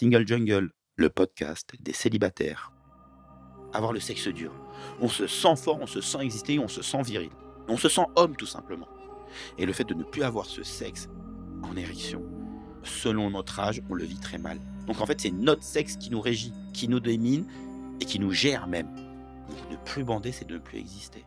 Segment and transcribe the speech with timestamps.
[0.00, 2.72] Single Jungle, le podcast des célibataires.
[3.74, 4.50] Avoir le sexe dur.
[4.98, 7.28] On se sent fort, on se sent exister, on se sent viril.
[7.68, 8.88] On se sent homme tout simplement.
[9.58, 11.10] Et le fait de ne plus avoir ce sexe
[11.62, 12.22] en érection,
[12.82, 14.58] selon notre âge, on le vit très mal.
[14.86, 17.44] Donc en fait, c'est notre sexe qui nous régit, qui nous domine
[18.00, 18.88] et qui nous gère même.
[19.50, 21.26] Donc ne plus bander, c'est de ne plus exister.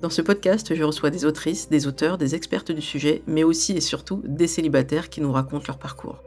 [0.00, 3.72] Dans ce podcast, je reçois des autrices, des auteurs, des expertes du sujet, mais aussi
[3.72, 6.22] et surtout des célibataires qui nous racontent leur parcours.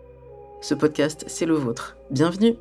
[0.62, 1.96] Ce podcast, c'est le vôtre.
[2.10, 2.56] Bienvenue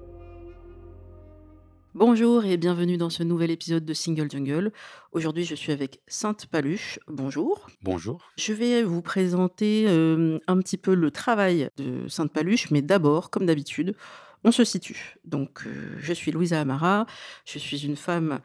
[1.97, 4.71] Bonjour et bienvenue dans ce nouvel épisode de Single Jungle.
[5.11, 7.01] Aujourd'hui, je suis avec Sainte Paluche.
[7.09, 7.67] Bonjour.
[7.83, 8.31] Bonjour.
[8.37, 13.31] Je vais vous présenter euh, un petit peu le travail de Sainte Paluche, mais d'abord,
[13.31, 13.97] comme d'habitude,
[14.45, 15.17] on se situe.
[15.25, 17.07] Donc, euh, je suis Louisa Amara,
[17.45, 18.39] je suis une femme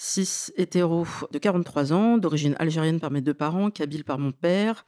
[0.00, 4.86] cis hétéro de 43 ans, d'origine algérienne par mes deux parents, kabyle par mon père.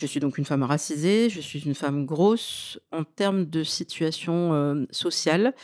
[0.00, 2.80] Je suis donc une femme racisée, je suis une femme grosse.
[2.90, 5.54] En termes de situation euh, sociale,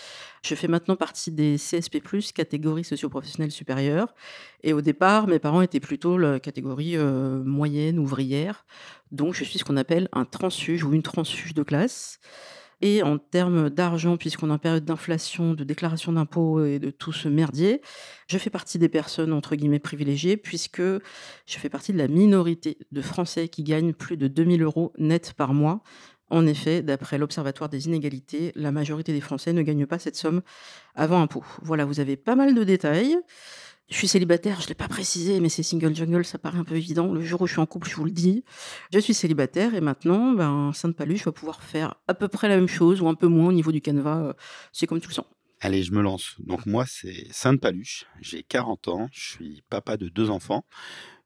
[0.45, 2.01] je fais maintenant partie des CSP+,
[2.33, 4.15] catégorie socio-professionnelle supérieure.
[4.63, 8.67] Et au départ, mes parents étaient plutôt la catégorie euh, moyenne, ouvrière.
[9.11, 12.21] Donc je suis ce qu'on appelle un transfuge ou une transfuge de classe.
[12.83, 17.13] Et en termes d'argent, puisqu'on est en période d'inflation, de déclaration d'impôts et de tout
[17.13, 17.81] ce merdier,
[18.29, 21.01] je fais partie des personnes entre guillemets privilégiées, puisque je
[21.47, 25.55] fais partie de la minorité de Français qui gagnent plus de 2000 euros net par
[25.55, 25.83] mois.
[26.29, 30.43] En effet, d'après l'Observatoire des inégalités, la majorité des Français ne gagnent pas cette somme
[30.95, 31.45] avant impôt.
[31.63, 33.17] Voilà, vous avez pas mal de détails.
[33.89, 36.65] Je suis célibataire, je ne l'ai pas précisé, mais c'est single jungle, ça paraît un
[36.65, 37.13] peu évident.
[37.13, 38.45] Le jour où je suis en couple, je vous le dis.
[38.93, 42.57] Je suis célibataire et maintenant, ben, Sainte Paluche va pouvoir faire à peu près la
[42.57, 44.25] même chose ou un peu moins au niveau du canevas.
[44.25, 44.33] Euh,
[44.73, 45.27] c'est comme tu le sens.
[45.61, 46.35] Allez, je me lance.
[46.41, 50.65] Donc moi, c'est Sainte Paluche, j'ai 40 ans, je suis papa de deux enfants.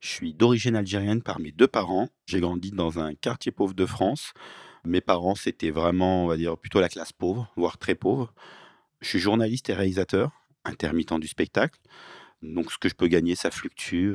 [0.01, 2.09] Je suis d'origine algérienne par mes deux parents.
[2.27, 4.33] J'ai grandi dans un quartier pauvre de France.
[4.85, 8.33] Mes parents, c'était vraiment, on va dire, plutôt la classe pauvre, voire très pauvre.
[9.01, 10.31] Je suis journaliste et réalisateur,
[10.65, 11.79] intermittent du spectacle.
[12.43, 14.15] Donc, ce que je peux gagner, ça fluctue.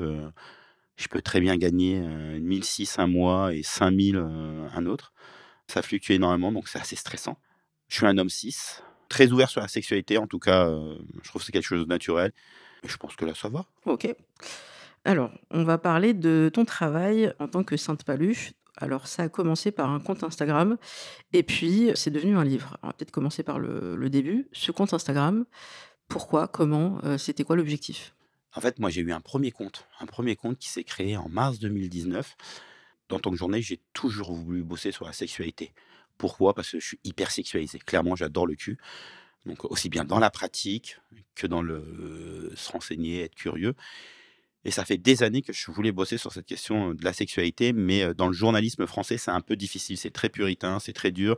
[0.97, 5.13] je peux très bien gagner 1006 un mois et 5000 un autre.
[5.67, 7.37] Ça fluctue énormément, donc c'est assez stressant.
[7.87, 8.55] Je suis un homme cis,
[9.09, 10.17] très ouvert sur la sexualité.
[10.17, 10.67] En tout cas,
[11.23, 12.31] je trouve que c'est quelque chose de naturel.
[12.83, 13.65] Et je pense que là, ça va.
[13.85, 14.07] Ok.
[15.05, 18.53] Alors, on va parler de ton travail en tant que Sainte Paluche.
[18.77, 20.77] Alors, ça a commencé par un compte Instagram
[21.31, 22.77] et puis c'est devenu un livre.
[22.81, 24.49] On va peut-être commencer par le, début.
[24.51, 25.45] Ce compte Instagram,
[26.07, 28.15] pourquoi Comment C'était quoi l'objectif?
[28.55, 31.27] En fait, moi, j'ai eu un premier compte, un premier compte qui s'est créé en
[31.27, 32.37] mars 2019.
[33.09, 35.73] Dans que journaliste, j'ai toujours voulu bosser sur la sexualité.
[36.17, 36.53] Pourquoi?
[36.53, 37.79] Parce que je suis hyper sexualisé.
[37.79, 38.77] Clairement, j'adore le cul.
[39.45, 40.97] Donc, aussi bien dans la pratique
[41.35, 43.75] que dans le se renseigner, être curieux.
[44.63, 47.71] Et ça fait des années que je voulais bosser sur cette question de la sexualité,
[47.73, 49.97] mais dans le journalisme français, c'est un peu difficile.
[49.97, 51.35] C'est très puritain, c'est très dur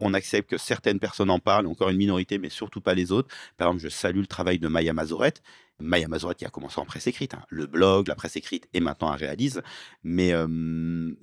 [0.00, 3.34] on accepte que certaines personnes en parlent, encore une minorité, mais surtout pas les autres.
[3.56, 5.42] Par exemple, je salue le travail de Maya Mazorette.
[5.80, 7.44] Maya Mazorette qui a commencé en presse écrite, hein.
[7.48, 9.62] le blog, la presse écrite, et maintenant elle réalise.
[10.04, 10.32] Mais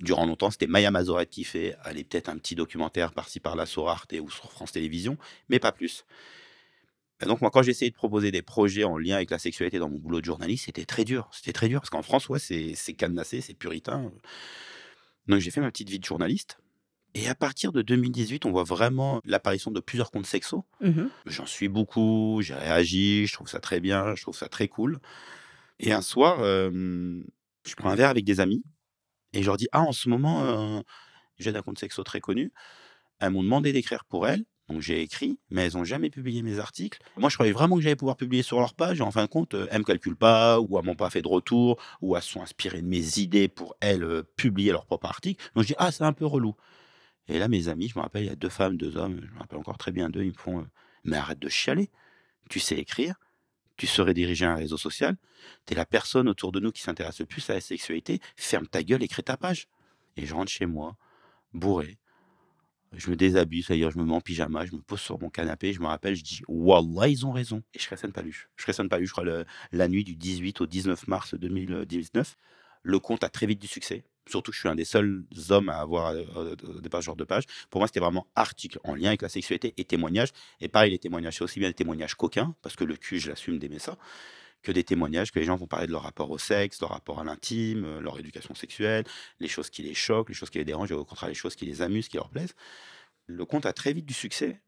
[0.00, 3.88] durant longtemps, c'était Maya Mazorette qui fait, allez, peut-être un petit documentaire par-ci par-là sur
[3.88, 5.16] Arte ou sur France Télévisions,
[5.48, 6.04] mais pas plus.
[7.22, 9.98] donc moi, quand j'essayais de proposer des projets en lien avec la sexualité dans mon
[9.98, 11.30] boulot de journaliste, c'était très dur.
[11.32, 14.12] C'était très dur, parce qu'en France, ouais, c'est cadenassé, c'est puritain.
[15.28, 16.58] Donc j'ai fait ma petite vie de journaliste.
[17.14, 20.62] Et à partir de 2018, on voit vraiment l'apparition de plusieurs comptes sexos.
[20.80, 24.68] Mmh J'en suis beaucoup, j'ai réagi, je trouve ça très bien, je trouve ça très
[24.68, 24.98] cool.
[25.78, 28.62] Et un soir, je prends un verre avec des amis
[29.32, 30.82] et je leur dis Ah, en ce moment,
[31.38, 32.52] j'ai un compte sexo très connu.
[33.20, 34.44] Elles m'ont demandé d'écrire pour elles.
[34.68, 36.98] Donc j'ai écrit, mais elles n'ont jamais publié mes articles.
[37.16, 39.00] Moi, je croyais vraiment que j'allais pouvoir publier sur leur page.
[39.00, 41.20] Et en fin de compte, elles ne me calculent pas, ou elles m'ont pas fait
[41.20, 45.44] de retour, ou elles sont inspirées de mes idées pour elles publier leur propre article.
[45.54, 46.54] Donc je dis, ah, c'est un peu relou.
[47.28, 49.32] Et là, mes amis, je me rappelle, il y a deux femmes, deux hommes, je
[49.32, 50.66] me rappelle encore très bien d'eux, ils me font
[51.04, 51.90] Mais arrête de chialer,
[52.50, 53.16] tu sais écrire,
[53.76, 55.16] tu saurais diriger un réseau social,
[55.66, 58.66] tu es la personne autour de nous qui s'intéresse le plus à la sexualité, ferme
[58.66, 59.68] ta gueule, écris ta page.
[60.16, 60.96] Et je rentre chez moi,
[61.54, 61.98] bourré,
[62.92, 65.72] Je me déshabille, c'est-à-dire je me mets en pyjama, je me pose sur mon canapé,
[65.72, 68.48] je me rappelle, je dis: «Wallah, ils ont raison» et je Sainte Paluche.
[68.56, 69.24] Je Paluche, je crois
[69.72, 72.36] la nuit du 18 au 19 mars 2019.
[72.82, 75.68] Le compte a très vite du succès, surtout que je suis un des seuls hommes
[75.68, 76.26] à avoir, heu,
[76.68, 77.44] au départ ce genre de page.
[77.70, 80.30] Pour moi, c'était vraiment article en lien avec la sexualité et témoignages
[80.60, 83.28] et pareil, les témoignages, c'est aussi bien des témoignages coquins, parce que le cul, je
[83.30, 83.96] l'assume d'aimer ça,
[84.62, 87.20] que des témoignages que les gens vont parler de leur rapport au sexe, leur rapport
[87.20, 89.04] à l'intime, heu, leur éducation sexuelle,
[89.40, 91.56] les choses qui les choquent, les choses qui les dérangent et au contraire les choses
[91.56, 92.54] qui les amusent, qui leur plaisent.
[93.26, 94.60] Le compte a très vite du succès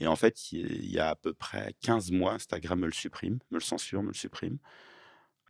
[0.00, 3.38] et en fait, il y a à peu près 15 mois, Instagram me le supprime,
[3.50, 4.58] me le censure, me le supprime.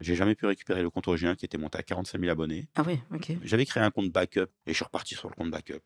[0.02, 2.69] J'ai jamais pu récupérer le compte original qui était monté à 45 000 abonnés.
[2.75, 3.32] Ah ouais, OK.
[3.44, 5.81] J'avais créé un compte backup et je suis reparti sur le compte backup.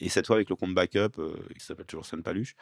[0.00, 2.54] Et cette fois avec le compte backup, heu, qui s'appelle toujours Sainte Paluche,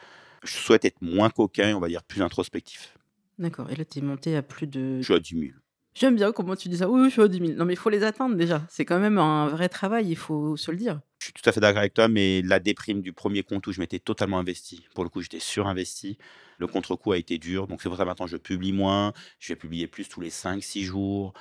[0.42, 2.96] je souhaite être moins coquin et on va dire plus introspectif.
[3.38, 5.52] D'accord et là, tu es monté à plus de Je suis à 10 000.
[5.94, 6.88] J'aime bien comment tu dis ça.
[6.88, 7.56] Oui, je suis à 10 000.
[7.56, 8.62] Non, mais il faut les atteindre déjà.
[8.68, 11.00] C'est quand même un vrai travail, il faut se le dire.
[11.20, 13.72] Je suis tout à fait d'accord avec toi, mais la déprime du premier compte où
[13.72, 16.18] je m'étais totalement investi, pour le coup, j'étais surinvesti.
[16.58, 19.56] Le contre-coup a été dur, donc c'est pour ça maintenant je publie moins, je vais
[19.56, 21.32] publier plus tous les 5-6 jours.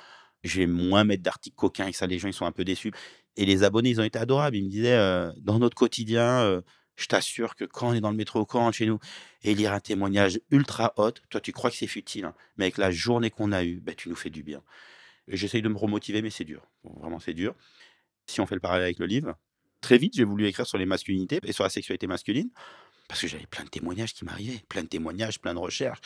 [0.42, 2.92] Je vais moins mettre d'articles coquins et ça, les gens, ils sont un peu déçus.
[3.36, 4.56] Et les abonnés, ils ont été adorables.
[4.56, 6.62] Ils me disaient, heu: «Dans notre quotidien, heu,
[6.96, 8.98] je t'assure que quand on est dans le métro, quand on chez nous
[9.42, 12.78] et lire un témoignage ultra hot, toi, tu crois que c'est futile, hein, mais avec
[12.78, 14.62] la journée qu'on a eue, bah, tu nous fais du bien».
[15.28, 16.66] J'essaye de me remotiver, mais c'est dur.
[16.84, 17.54] Vraiment, c'est dur.
[18.26, 19.36] Si on fait le parallèle avec le livre,
[19.80, 22.50] très vite, j'ai voulu écrire sur les masculinités et sur la sexualité masculine
[23.08, 26.00] parce que j'avais plein de témoignages qui m'arrivaient, plein de témoignages, plein de recherches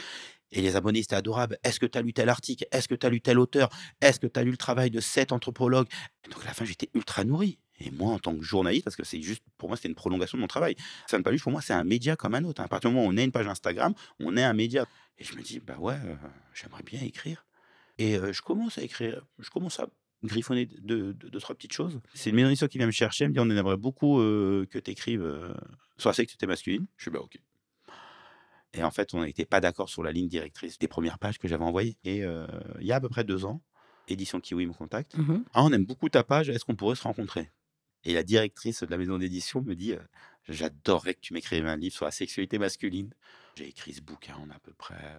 [0.51, 1.59] et les abonnés, c'était adorable.
[1.63, 2.67] «Est-ce que tu as lu tel article?
[2.71, 3.69] Est-ce que tu as lu tel auteur?
[4.01, 5.89] Est-ce que tu as lu le travail de 7 anthropologues?»
[6.25, 8.97] et donc à la fin, j'étais ultra nourri et moi, en tant que journaliste, parce
[8.97, 10.75] que c'est juste pour moi, c'était une prolongation de mon travail.
[11.07, 12.61] Sainte Paluche, pour moi, c'est un média comme un autre.
[12.61, 14.85] À partir du moment où on a une page Instagram, on est un média
[15.19, 16.17] et je me dis: «Bah ouais, heu,
[16.55, 17.45] j'aimerais bien écrire»
[17.99, 19.89] et heu, je commence à écrire, je commence à
[20.25, 22.01] griffonner de de 2-3 petites choses.
[22.15, 24.67] C'est une maison d'édition qui vient me chercher, elle me dit: «On aimerait beaucoup, heu,
[24.71, 25.55] que tu écrives,
[25.99, 26.87] sur la sexualité masculine».
[26.97, 27.39] Je fais: «Bah OK».
[28.75, 31.49] Et en fait, on n'était pas d'accord sur la ligne directrice des premières pages que
[31.49, 32.47] j'avais envoyées et heu,
[32.81, 33.63] il y a à peu près 2 ans,
[34.09, 35.45] Éditions Kiwi me contacte: Mmh mh.
[35.55, 37.51] «Ah, on aime beaucoup ta page, est-ce qu'on pourrait se rencontrer?»
[38.05, 40.01] et la directrice de la maison d'édition me dit, heu:
[40.49, 43.13] «J'adorerais que tu m'écrives un livre sur la sexualité masculine».
[43.57, 45.17] J'ai écrit ce bouquin en à peu près,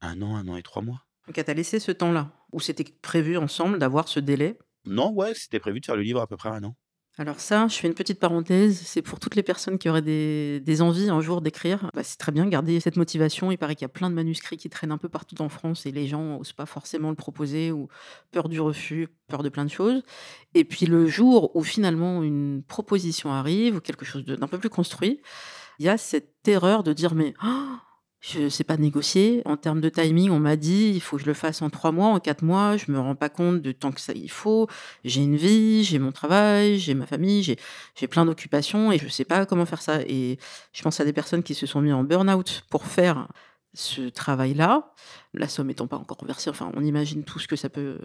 [0.00, 1.04] 1 an, 1 an et 3 mois.
[1.28, 2.32] Donc elle t'a laissé ce temps-là?
[2.52, 4.58] Ou c'était prévu ensemble d'avoir ce délai?
[4.86, 6.74] Non, ouais, c'était prévu de faire le livre à peu près 1 an.
[7.20, 10.60] Alors ça, je fais une petite parenthèse, c'est pour toutes les personnes qui auraient des
[10.60, 13.50] des envies un jour d'écrire, bah, c'est très bien, garder cette motivation.
[13.50, 15.84] Il paraît qu'il y a plein de manuscrits qui traînent un peu partout en France
[15.84, 17.88] et les gens osent pas forcément le proposer ou
[18.30, 20.02] peur du refus, peur de plein de choses
[20.54, 24.70] et puis le jour où finalement une proposition arrive ou quelque chose d'un peu plus
[24.70, 25.20] construit,
[25.80, 27.34] il y a cette terreur de dire: «Mais
[28.20, 29.42] je sais pas négocier.
[29.44, 31.92] En termes de timing, on m'a dit: «Il faut que je le fasse en 3
[31.92, 32.76] mois, en 4 mois».
[32.76, 34.66] Je me rends pas compte du temps que ça il faut.
[35.04, 39.24] J'ai une vie, j'ai mon travail, j'ai ma famille, j'ai plein d'occupations et je sais
[39.24, 40.38] pas comment faire ça et
[40.72, 43.28] je pense à des personnes qui se sont mis en burn-out pour faire
[43.74, 44.92] ce travail-là.
[45.34, 47.98] La somme étant pas encore versée, enfin, on imagine tout ce que ça peut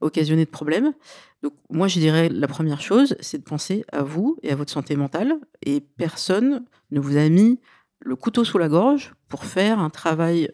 [0.00, 0.92] occasionner de problèmes.
[1.42, 4.72] Donc moi, je dirais la première chose, c'est de penser à vous et à votre
[4.72, 7.60] santé mentale et personne ne vous a mis
[8.04, 10.50] le couteau sous la gorge pour faire un travail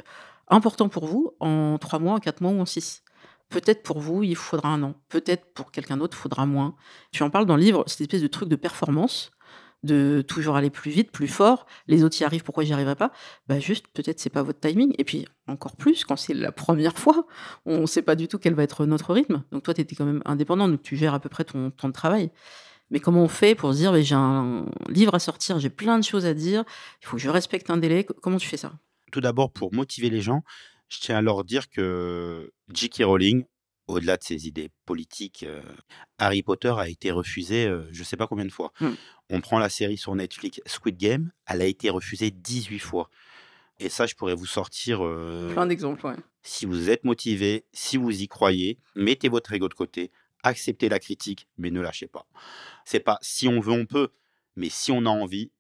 [0.48, 3.02] important pour vous en 3 mois, en 4 mois ou en 6.
[3.48, 4.94] Peut-être pour vous, il faudra 1 an.
[5.08, 6.76] Peut-être pour quelqu'un d'autre, il faudra moins.
[7.10, 9.32] Tu en parles dans le livre, cette espèce de truc de performance,
[9.82, 11.66] de toujours aller plus vite, plus fort.
[11.88, 13.12] Les autres y arrivent, pourquoi j'y arriverai pas?
[13.48, 16.96] Bah, juste, peut-être c'est pas votre timing et puis encore plus quand c'est la première
[16.96, 17.26] fois,
[17.66, 19.42] on sait pas du tout quel va être notre rythme.
[19.50, 21.88] Donc toi, tu étais quand même indépendant, donc tu gères à peu près ton temps
[21.88, 22.30] de travail.
[22.90, 25.98] Mais comment on fait pour se dire: «Beh, j'ai un livre à sortir, j'ai plein
[25.98, 26.64] de choses à dire,
[27.02, 28.04] il faut que je respecte un délai».
[28.04, 28.72] Co comment tu fais ça?
[29.12, 30.42] Tout d'abord, pour motiver les gens,
[30.88, 33.02] je tiens à leur dire que J.K.
[33.04, 33.44] Rowling,
[33.86, 35.62] au-delà de ses idées politiques, heu,
[36.18, 38.72] Harry Potter a été refusé, heu, je sais pas combien de fois.
[38.80, 38.88] Mmh.
[39.30, 43.08] On prend la série sur Netflix Squid Game, elle a été refusée 18 fois
[43.78, 46.16] et ça, je pourrais vous sortir, heu Plein d'exemples, ouais.
[46.42, 50.10] si vous êtes motivé, si vous y croyez, mettez votre ego de côté,
[50.42, 52.26] acceptez la critique, mais ne lâchez pas.
[52.84, 54.10] C'est pas si on veut, on peut,
[54.56, 55.50] mais si on a envie,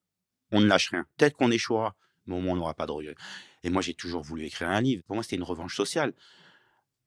[0.52, 1.06] on ne lâche rien.
[1.16, 1.94] Peut-être qu'on échouera,
[2.26, 3.16] mais au moins on n'aura pas de regrets
[3.62, 5.02] et moi, j'ai toujours voulu écrire un livre.
[5.04, 6.14] Pour moi, c'était une revanche sociale.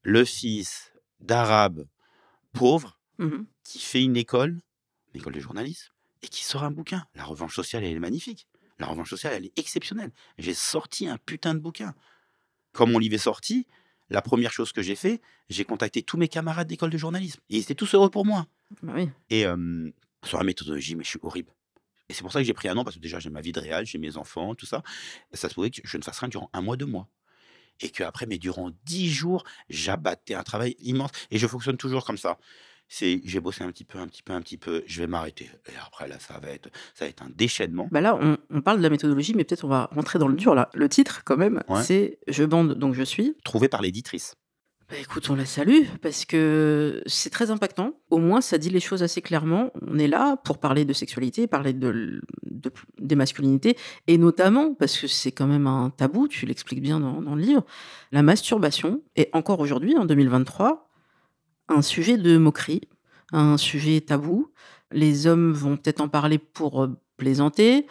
[0.03, 1.87] Le fils d'arabe
[2.53, 3.45] pauvre Mmh mh.
[3.63, 4.59] qui fait une école,
[5.13, 7.05] une école de journalisme et qui sort un bouquin.
[7.13, 8.47] La revanche sociale, elle est magnifique.
[8.79, 10.11] La revanche sociale, elle est exceptionnelle.
[10.39, 11.93] J'ai sorti un putain de bouquin.
[12.71, 13.67] Quand mon livre est sorti,
[14.09, 17.57] la première chose que j'ai fait, j'ai contacté tous mes camarades d'école de journalisme et
[17.57, 18.47] ils étaient tous heureux pour moi
[18.81, 19.09] Bah oui.
[19.29, 19.45] et
[20.23, 21.53] sur la méthodologie, mais je suis horrible
[22.09, 23.53] et c'est pour ça que j'ai pris 1 an parce que déjà j'ai ma vie
[23.53, 24.83] de réal, j'ai mes enfants, tout ça.
[25.31, 27.07] Ça se pouvait que je ne fasse rien durant 1 mois, 2 mois
[27.79, 32.17] et qu'après, mais durant 10 jours, j'abattais un travail immense et je fonctionne toujours comme
[32.17, 32.37] ça.
[32.95, 35.49] C'est j'ai bossé un petit peu, un petit peu, un petit peu, je vais m'arrêter
[35.67, 37.87] et après là, ça va être ça va être un déchaînement.
[37.91, 40.35] Bah là, on on parle de la méthodologie, mais peut-être on va rentrer dans le
[40.35, 40.69] dur là.
[40.75, 41.81] Le titre quand même, Ouais.
[41.81, 43.35] c'est «Je bande donc je suis».
[43.43, 44.35] Trouvé par l'éditrice.
[44.89, 47.93] Bah, écoute, on la salue parce que c'est très impactant.
[48.11, 49.71] Au moins, ça dit les choses assez clairement.
[49.81, 54.99] On est là pour parler de sexualité, parler de de des masculinités et notamment, parce
[54.99, 57.65] que c'est quand même un tabou, tu l'expliques bien dans dans le livre,
[58.11, 60.91] la masturbation est encore aujourd'hui, en 2023,
[61.73, 62.81] un sujet de moquerie,
[63.31, 64.51] un sujet tabou.
[64.91, 67.87] Les hommes vont peut-être en parler pour, heu, plaisanter.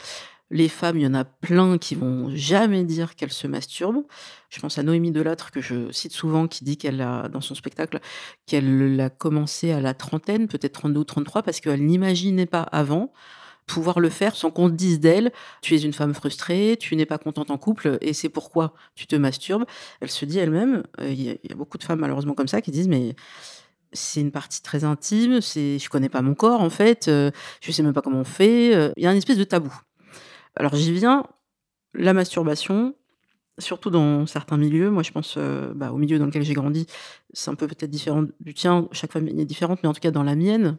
[0.51, 4.05] Les femmes, il y en a plein qui vont jamais dire qu'elles se masturbent.
[4.51, 7.55] Je pense à Noémie Delattre que je cite souvent qui dit qu'elle a dans son
[7.55, 8.01] spectacle,
[8.47, 13.13] qu'elle l'a commencé à la trentaine, peut-être 32 ou 33 parce qu'elle n'imaginait pas avant
[13.67, 17.19] pouvoir le faire sans qu'on dise d'elle: «Tu es une femme frustrée, tu n'es pas
[17.19, 19.65] contente en couple et c'est pourquoi tu te masturbes».
[20.01, 22.73] Elle se dit elle-même, a il y a beaucoup de femmes malheureusement comme ça qui
[22.73, 23.15] disent: «Mais
[23.93, 27.31] c'est une partie très intime, c'est je connais pas mon corps en fait, heu,
[27.61, 29.73] je sais même pas comment on fait», heu, il y a une espèce de tabou.
[30.57, 31.25] Alors j'y viens,
[31.95, 32.95] la masturbation,
[33.59, 36.87] surtout dans certains milieux, moi je pense, heu, bah, au milieu dans lequel j'ai grandi,
[37.33, 40.11] c'est un peu peut-être différent du tien, chaque famille est différente, mais en tout cas
[40.11, 40.79] dans la mienne,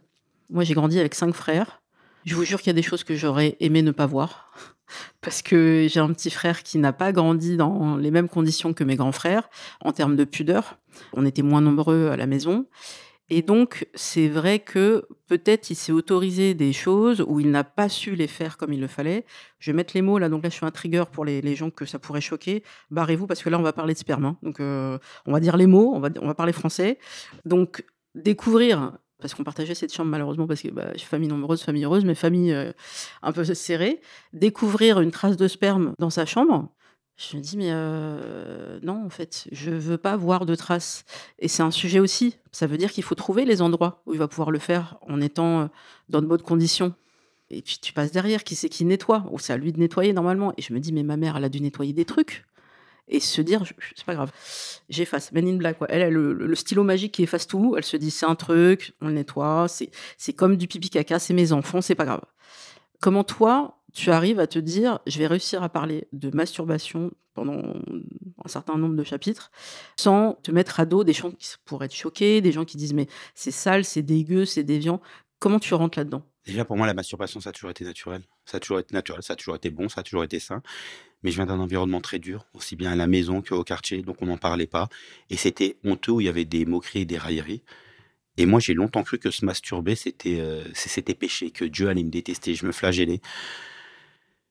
[0.50, 1.82] moi j'ai grandi avec 5 frères.
[2.24, 4.52] Je vous jure qu'il y a des choses que j'aurais aimé ne pas voir
[5.20, 8.84] parce que j'ai un petit frère qui n'a pas grandi dans les mêmes conditions que
[8.84, 9.48] mes grands frères
[9.80, 10.78] en termes de pudeur.
[11.12, 12.66] On était moins nombreux à la maison
[13.30, 17.88] et donc c'est vrai que peut-être il s'est autorisé des choses où il n'a pas
[17.88, 19.24] su les faire comme il le fallait.
[19.58, 21.54] Je vais mettre les mots là, donc là je suis un trigger pour les les
[21.54, 22.62] gens que ça pourrait choquer.
[22.90, 25.56] Barrez-vous parce que là on va parler de sperme, hein, donc heu, on va dire
[25.56, 26.98] les mots, on va on va parler français.
[27.44, 28.92] Donc découvrir
[29.24, 32.52] parce qu'on partageait cette chambre malheureusement parce que, bah, famille nombreuse, famille heureuse, mais famille,
[32.52, 32.74] heu,
[33.22, 34.02] un peu serrée.
[34.34, 36.68] Découvrir une trace de sperme dans sa chambre,
[37.16, 37.70] je me dis: «Mais
[38.82, 41.04] non en fait, je veux pas voir de traces»
[41.38, 42.36] et c'est un sujet aussi.
[42.52, 45.20] Ça veut dire qu'il faut trouver les endroits où il va pouvoir le faire en
[45.20, 45.70] étant,
[46.08, 46.94] dans de bonnes conditions
[47.50, 49.26] et puis tu passes derrière, qui c'est qui nettoie?
[49.30, 51.44] Ou c'est à lui de nettoyer normalement et je me dis: «Mais ma mère, elle
[51.44, 52.44] a dû nettoyer des trucs»
[53.06, 54.32] et se dire: «Je c'est pas grave,
[54.88, 55.30] j'efface».
[55.32, 55.86] Men in Black, quoi.
[55.90, 57.74] Elle a le stylo magique qui efface tout.
[57.76, 61.18] Elle se dit: «C'est un truc, on le nettoie, c'est c'est comme du pipi caca,
[61.18, 62.22] c'est mes enfants, c'est pas grave».
[63.00, 67.62] Comment toi, tu arrives à te dire: «Je vais réussir à parler de masturbation pendant
[68.44, 69.50] un certain nombre de chapitres,
[69.96, 72.92] sans te mettre à dos des gens qui pourraient être choqués, des gens qui disent:
[72.92, 75.00] "Mais c'est sale, c'est dégueu, c'est déviant"».
[75.38, 76.22] Comment tu rentres là-dedans?
[76.46, 78.22] Déjà pour moi la masturbation ça a toujours été naturel.
[78.44, 80.62] Ça a toujours été naturel, ça a toujours été bon, ça a toujours été sain.
[81.22, 84.20] Mais je viens d'un environnement très dur, aussi bien à la maison qu'au quartier, donc
[84.20, 84.88] on n'en parlait pas
[85.30, 87.62] et c'était honteux où il y avait des moqueries et des railleries
[88.36, 90.42] et moi j'ai longtemps cru que se masturber c'était,
[90.74, 93.20] c'était péché, que Dieu allait me détester, je me flagellais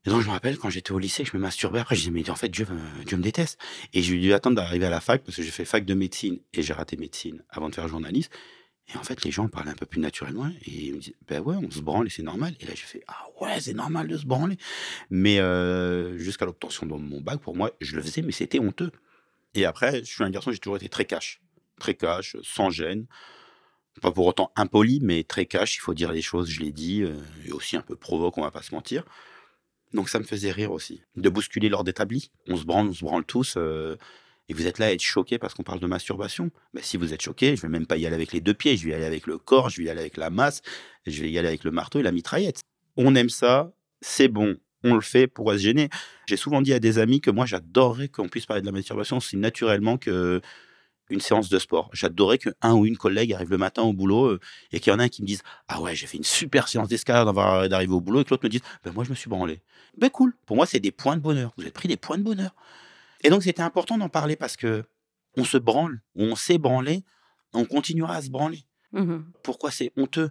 [0.05, 2.12] et donc je me rappelle quand j'étais au lycée, je me masturbais après je disais:
[2.12, 3.57] «Mais en fait Dieu me Dieu me déteste»
[3.93, 6.39] et j'ai dû attendre d'arriver à la fac parce que j'ai fait fac de médecine
[6.53, 8.31] et j'ai raté médecine avant de faire journaliste.
[8.93, 11.39] Et en fait les gens parlaient un peu plus naturellement et ils me disaient: «Bah
[11.39, 14.07] ouais, on se branle et c'est normal» et là j'ai fait: «Ah ouais, c'est normal
[14.07, 14.57] de se branler»
[15.10, 18.91] mais heu, jusqu'à l'obtention de mon bac pour moi, je le faisais mais c'était honteux.
[19.55, 21.41] Et après je suis un garçon, j'ai toujours été très cash.
[21.79, 23.07] Très cash, sans gêne,
[24.01, 27.03] pas pour autant impoli, mais très cash, il faut dire les choses, je l'ai dit,
[27.03, 29.05] heu et aussi un peu provoque, on va pas se mentir.
[29.93, 32.31] Donc ça me faisait rire aussi, de bousculer l'ordre établi.
[32.47, 33.97] On se branle, on se branle tous, heu
[34.50, 36.51] et vous êtes là à être choqués parce qu'on parle de masturbation.
[36.73, 38.75] Bah, si vous êtes choqués, je vais même pas y aller avec les 2 pieds,
[38.75, 40.62] je vais y aller avec le corps, je vais y aller avec la masse,
[41.05, 42.59] je vais y aller avec le marteau et la mitraillette.
[42.97, 43.71] On aime ça,
[44.01, 45.89] c'est bon, on le fait, pourquoi se gêner?
[46.27, 49.17] J'ai souvent dit à des amis que moi j'adorerais qu'on puisse parler de la masturbation
[49.17, 49.97] aussi naturellement
[51.07, 51.89] qu'une séance de sport.
[51.93, 54.39] J'adorerais qu'un ou une collègue arrive le matin au boulot, heu
[54.72, 56.67] et qu'il y en a un qui me dise: «Ah ouais, j'ai fait une super
[56.67, 59.15] séance d'escalade avant d'arriver au boulot» et que l'autre me dise: «Bah moi je me
[59.15, 59.62] suis branlé».
[59.98, 61.51] Beh cool, pour moi c'est des points de bonheur.
[61.57, 62.51] Vous avez pris des points de bonheur
[63.24, 67.03] et donc c'était important d'en parler parce qu'on se branle on s'est branlé,
[67.53, 68.65] on continuera à se branler.
[68.93, 69.25] Mmh mh.
[69.43, 70.29] Pourquoi c'est honteux?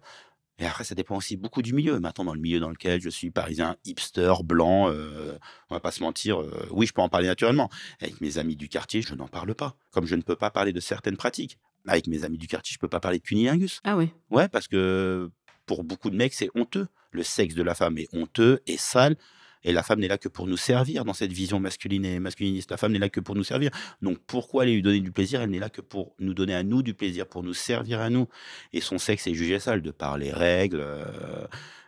[0.58, 1.98] Et après ça dépend aussi beaucoup du milieu.
[1.98, 5.38] Maintenant dans le milieu dans lequel je suis, parisien, hipster, blanc, heu,
[5.70, 7.70] on va pas se mentir, heu, oui je peux en parler naturellement.
[8.00, 9.76] Avec mes amis du quartier, je n'en parle pas.
[9.90, 11.58] Comme je ne peux pas parler de certaines pratiques.
[11.86, 13.80] Avec mes amis du quartier, je peux pas parler de cunnilingus.
[13.84, 14.10] Ah oui.
[14.30, 15.30] Ouais, parce que
[15.66, 16.86] pour beaucoup de mecs, c'est honteux.
[17.10, 19.16] Le sexe de la femme est honteux et sale
[19.64, 22.70] et la femme n'est là que pour nous servir dans cette vision masculine et masculiniste.
[22.70, 23.70] La femme n'est là que pour nous servir.
[24.00, 25.40] Donc pourquoi aller lui donner du plaisir?
[25.40, 28.10] Elle n'est là que pour nous donner à nous du plaisir, pour nous servir à
[28.10, 28.28] nous
[28.72, 31.04] et son sexe est jugé sale de par les règles, heu,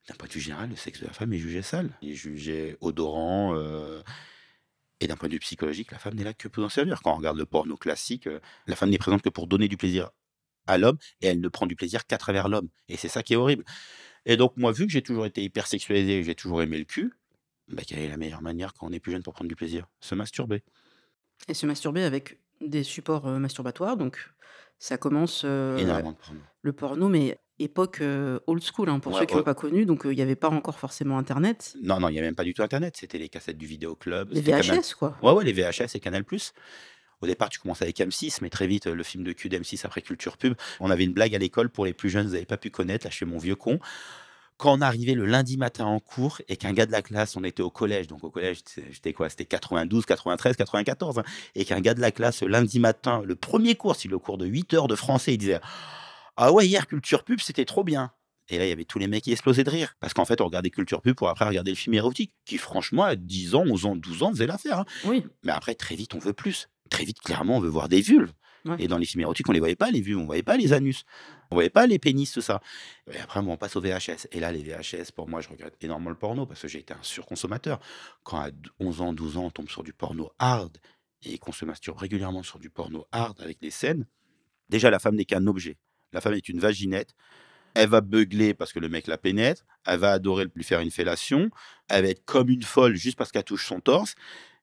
[0.09, 1.91] d'un point de vue général, le sexe de la femme est jugé sale.
[2.03, 4.03] Il est jugé odorant, heu
[5.01, 7.03] et d'un point de vue psychologique, la femme n'est là que pour nous servir.
[7.03, 9.77] Quand on regarde le porno classique, heu, la femme n'est présente que pour donner du
[9.77, 10.11] plaisir
[10.67, 13.35] à l'homme et elle ne prend du plaisir qu'à travers l'homme et c'est ça qui
[13.35, 13.65] est horrible
[14.27, 17.13] et donc moi, vu que j'ai toujours été hyper sexualisé j'ai toujours aimé le cul,
[17.69, 19.87] bah, quelle est la meilleure manière quand on est plus jeune pour prendre du plaisir?
[20.01, 20.65] Se masturber.
[21.49, 24.31] Et se masturber avec des supports, heu, masturbatoires donc
[24.79, 26.51] ça commence, heu, Énormément de porno.
[26.63, 29.45] le porno mais époque, heu, old school, hein, pour Ouais, ceux qui ont ouais.
[29.45, 31.79] pas connu, donc il y avait pas encore forcément internet.
[31.83, 33.97] Non, non, il y avait même pas du tout internet, c'était les cassettes du vidéo
[33.97, 35.17] club, Les Canal VHS, quoi.
[35.23, 36.25] ouais, ouais, les VHS et Canal+.
[37.21, 40.03] Au départ, tu commences avec M6, mais très vite, le film de cul d'M6 après
[40.03, 40.55] Culture Pub.
[40.81, 43.07] On avait une blague à l'école pour les plus jeunes, vous avez pas pu connaître,
[43.07, 43.79] là, je fais mon vieux con.
[44.57, 47.43] Quand on arrivait le lundi matin en cours et qu'un gars de la classe on
[47.43, 48.59] était au collège, donc au collège,
[48.91, 49.29] j'étais quoi?
[49.29, 53.97] C'était 92-93-94, hein et qu'un gars de la classe, le lundi matin, le 1er cours,
[53.97, 55.61] c'est le cours de 8 heures de français, il disait:
[56.37, 58.13] «Ah ouais, hier Culture Pub, c'était trop bien»
[58.49, 60.41] et là, il y avait tous les mecs qui explosaient de rire parce qu'en fait,
[60.41, 63.65] on regardait Culture Pub pour après regarder le film érotique qui franchement à 10 ans,
[63.67, 64.85] 11 ans, 12 ans faisait l'affaire, hein.
[65.05, 65.25] Oui.
[65.43, 66.69] Mais après très vite, on veut plus.
[66.91, 68.33] Très vite, clairement, on veut voir des vulves
[68.79, 70.73] Et dans les films érotiques, on les voyait pas les vulves, on voyait pas les
[70.73, 71.05] anus,
[71.51, 72.63] on voyait pas les pénis, tout ça.
[73.13, 75.77] Et après, bon, on passe aux VHS et là, les VHS, pour moi, je regrette
[75.83, 77.79] énormément le porno parce que j'ai été un surconsommateur.
[78.23, 80.79] Quand à d 11 ans, 12 ans, on tombe sur du porno hard
[81.23, 84.07] et qu'on se masturbe régulièrement sur du porno hard avec les scènes,
[84.71, 85.77] déjà, la femme n'est qu'un objet.
[86.13, 87.15] La femme est une vaginette,
[87.75, 90.91] elle va beugler parce que le mec la pénètre, elle va adorer lui faire une
[90.91, 91.51] fellation,
[91.89, 94.15] elle va être comme une folle juste parce qu'elle touche son torse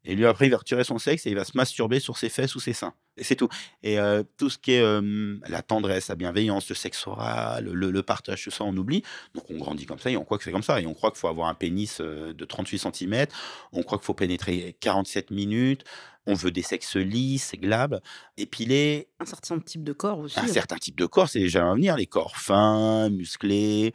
[0.03, 2.29] et lui, après, il va retirer son sexe et il va se masturber sur ses
[2.29, 3.49] fesses ou ses seins et c'est tout
[3.83, 5.01] et heu, tout ce qui est,
[5.47, 9.03] la tendresse, la bienveillance, le sexe oral, le le partage, tout ça, on oublie.
[9.35, 11.11] Donc on grandit comme ça et on croit que c'est comme ça et on croit
[11.11, 13.35] qu'il faut avoir un pénis, heu, de 38 centimètres,
[13.73, 15.83] on croit qu'il faut pénétrer 47 minutes,
[16.25, 17.99] on veut des sexes lisses, glabres,
[18.37, 19.09] épilés.
[19.19, 20.47] Un certain type de corps aussi, Un hein.
[20.47, 23.93] certain type de corps, c'est j'allais en venir, les corps fins, musclés.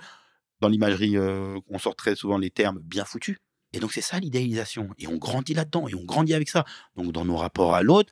[0.61, 3.39] Dans l'imagerie, heu, on sort très souvent les termes «bien foutu»
[3.76, 6.64] et donc c'est ça l'idéalisation et on grandit là-dedans et on grandit avec ça.
[6.97, 8.11] Donc dans nos rapports à l'autre,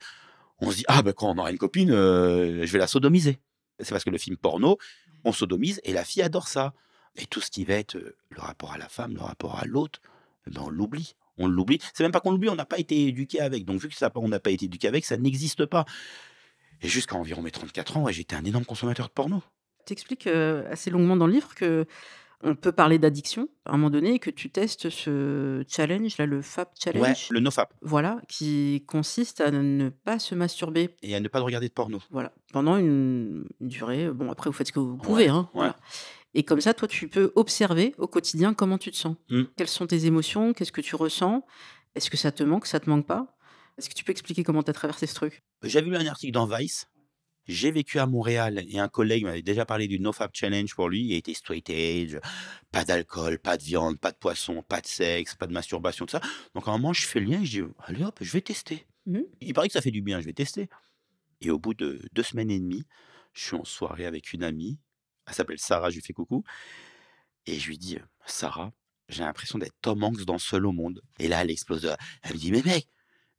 [0.59, 3.39] on se dit: «Ah bah, quand on aura une copine, heu, je vais la sodomiser».
[3.79, 4.77] C'est parce que le film porno,
[5.25, 6.73] on sodomise et la fille adore ça
[7.17, 9.65] et tout ce qui va être, heu, le rapport à la femme, le rapport à
[9.65, 9.99] l'autre,
[10.47, 11.79] eh ben, on l'oublie, on l'oublie.
[11.93, 13.65] C'est même pas qu'on l'oublie, on n'a pas été éduqué avec.
[13.65, 15.85] Donc vu que ça on n'a pas été éduqué avec, ça n'existe pas
[16.81, 19.41] et jusqu'à environ mes 34 ans, j'étais un énorme consommateur de porno.
[19.85, 21.53] Tu expliques, heu, assez longuement dans le livre
[22.45, 26.25] qu'on peut parler d'addiction à un moment donné et que tu testes ce challenge là,
[26.25, 27.27] le FAP Ouais, challenge?
[27.31, 30.89] le NoFap Voilà, qui consiste à ne pas se masturber.
[31.01, 31.99] et à ne pas de regarder de porno.
[32.11, 35.49] Voilà, pendant une une durée, bon après vous faites ce que vous pouvez, Ouais, hein,
[35.53, 35.61] ouais.
[35.61, 35.75] voilà
[36.37, 39.15] et comme ça, toi, tu peux observer au quotidien comment tu te sens.
[39.29, 39.43] Mmh.
[39.55, 40.51] Quelles sont tes émotions?
[40.51, 41.45] Qu'est-ce que tu ressens?
[41.95, 43.37] Est-ce que ça te manque, ça te manque pas?
[43.77, 45.43] Est-ce que tu peux expliquer comment tu as traversé ce truc?
[45.63, 46.87] J'avais lu un article dans Vice.
[47.47, 51.05] J'ai vécu à Montréal et un collègue m'avait déjà parlé du NoFap challenge pour lui.
[51.05, 52.17] Il était straight edge,
[52.71, 56.11] pas d'alcool, pas de viande, pas de poisson, pas de sexe, pas de masturbation, tout
[56.11, 56.21] ça.
[56.55, 58.41] Donc à un moment, je fais le lien et je dis: «Allez hop, je vais
[58.41, 58.87] tester.
[59.05, 59.19] Mmh.
[59.41, 60.69] Il paraît que ça fait du bien, je vais tester»
[61.41, 62.85] et au bout de 2 semaines et demie,
[63.33, 64.79] je suis en soirée avec une amie.
[65.27, 66.43] Elle s'appelle Sarah, je lui fais coucou
[67.45, 68.73] et je lui dis: «Heu, Sarah,
[69.09, 71.95] j'ai l'impression d'être Tom Hanks dans Seul au monde» et là, elle explose.
[72.23, 72.87] Elle me dit: «Mais mec!»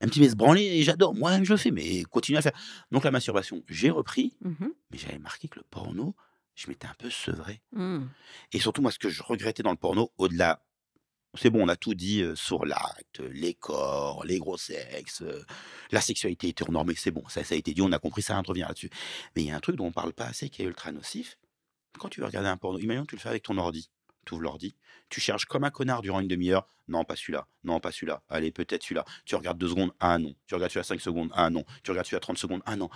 [0.02, 2.42] Me dit: «Mais se branler et j'adore, moi-même je le fais, mais continue à le
[2.42, 2.58] faire».
[2.90, 6.14] Donc la masturbation, j'ai repris, Mmh mais j'avais remarqué que le porno,
[6.54, 8.04] je m'étais un peu sevré Mmh.
[8.52, 10.62] et surtout moi, ce que je regrettais dans le porno, au-delà
[11.38, 15.44] c'est bon, on a tout dit, heu, sur l'acte, les corps, les gros sexes, heu,
[15.90, 18.48] la sexualité hétéronormée, c'est bon, ça ça a été dit, on a compris, ça de
[18.48, 18.90] revenir là-dessus.
[19.36, 21.36] Mais il y a un truc dont on parle pas assez qui est ultra nocif.
[21.98, 23.90] Quand tu veux regarder un porno, imaginons que tu le fais avec ton ordi.
[24.26, 24.76] Tu ouvres l'ordi,
[25.08, 26.68] tu cherches comme un connard durant une demi-heure.
[26.88, 27.46] Non, pas celui-là.
[27.64, 28.22] Non, pas celui-là.
[28.28, 29.04] Allez, peut-être celui-là.
[29.24, 29.92] Tu regardes 2 secondes.
[29.98, 30.34] Ah non.
[30.46, 31.30] Tu regardes celui-là 5 secondes.
[31.34, 31.64] Ah non.
[31.82, 32.62] Tu regardes celui-là 30 secondes.
[32.66, 32.90] Ah non.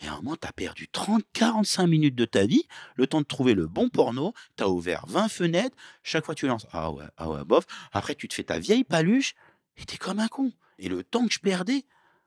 [0.00, 3.26] Et à un moment, tu as perdu 30-45 minutes de ta vie, le temps de
[3.26, 4.34] trouver le bon porno.
[4.56, 5.76] Tu as ouvert 20 fenêtres.
[6.02, 6.66] Chaque fois, tu lances.
[6.72, 7.64] Ah ouais, ah ouais, bof.
[7.92, 9.34] Après, tu te fais ta vieille paluche
[9.76, 10.52] et tu es comme un con.
[10.78, 11.84] Et le temps que je perdais,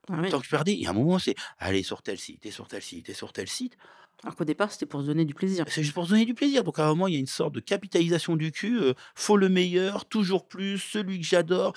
[0.10, 0.30] Ah le oui.
[0.30, 2.68] temps que je perdais, et à un moment, c'est aller sur tel site, et sur
[2.70, 3.78] tel site, et sur tel site.
[4.23, 5.63] Alors qu'au départ, c'était pour se donner du plaisir.
[5.67, 6.63] C'est juste pour se donner du plaisir.
[6.63, 8.80] Donc à un moment, il y a une sorte de capitalisation du cul.
[8.82, 11.73] euh, faut le meilleur, toujours plus, celui que j'adore.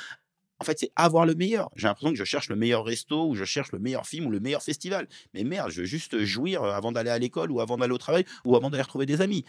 [0.58, 1.70] En fait, c'est avoir le meilleur.
[1.76, 4.30] J'ai l'impression que je cherche le meilleur resto, ou je cherche le meilleur film, ou
[4.30, 5.08] le meilleur festival.
[5.32, 7.98] Mais merde, je veux juste jouir euh, avant d'aller à l'école, ou avant d'aller au
[7.98, 9.44] travail, ou avant d'aller retrouver des amis.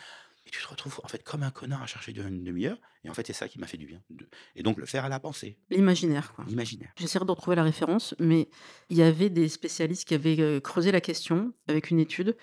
[0.48, 2.78] Et tu te retrouves en fait comme un connard à chercher durant une demi-heure.
[3.04, 4.02] Et en fait, c'est ça qui m'a fait du bien.
[4.56, 6.46] Et donc le faire à la pensée, L'imaginaire, quoi.
[6.48, 6.90] l'imaginaire.
[6.98, 8.50] J'essaierai de retrouver la référence, mais
[8.90, 12.36] il y avait des spécialistes qui avaient, heu, creusé la question avec une étude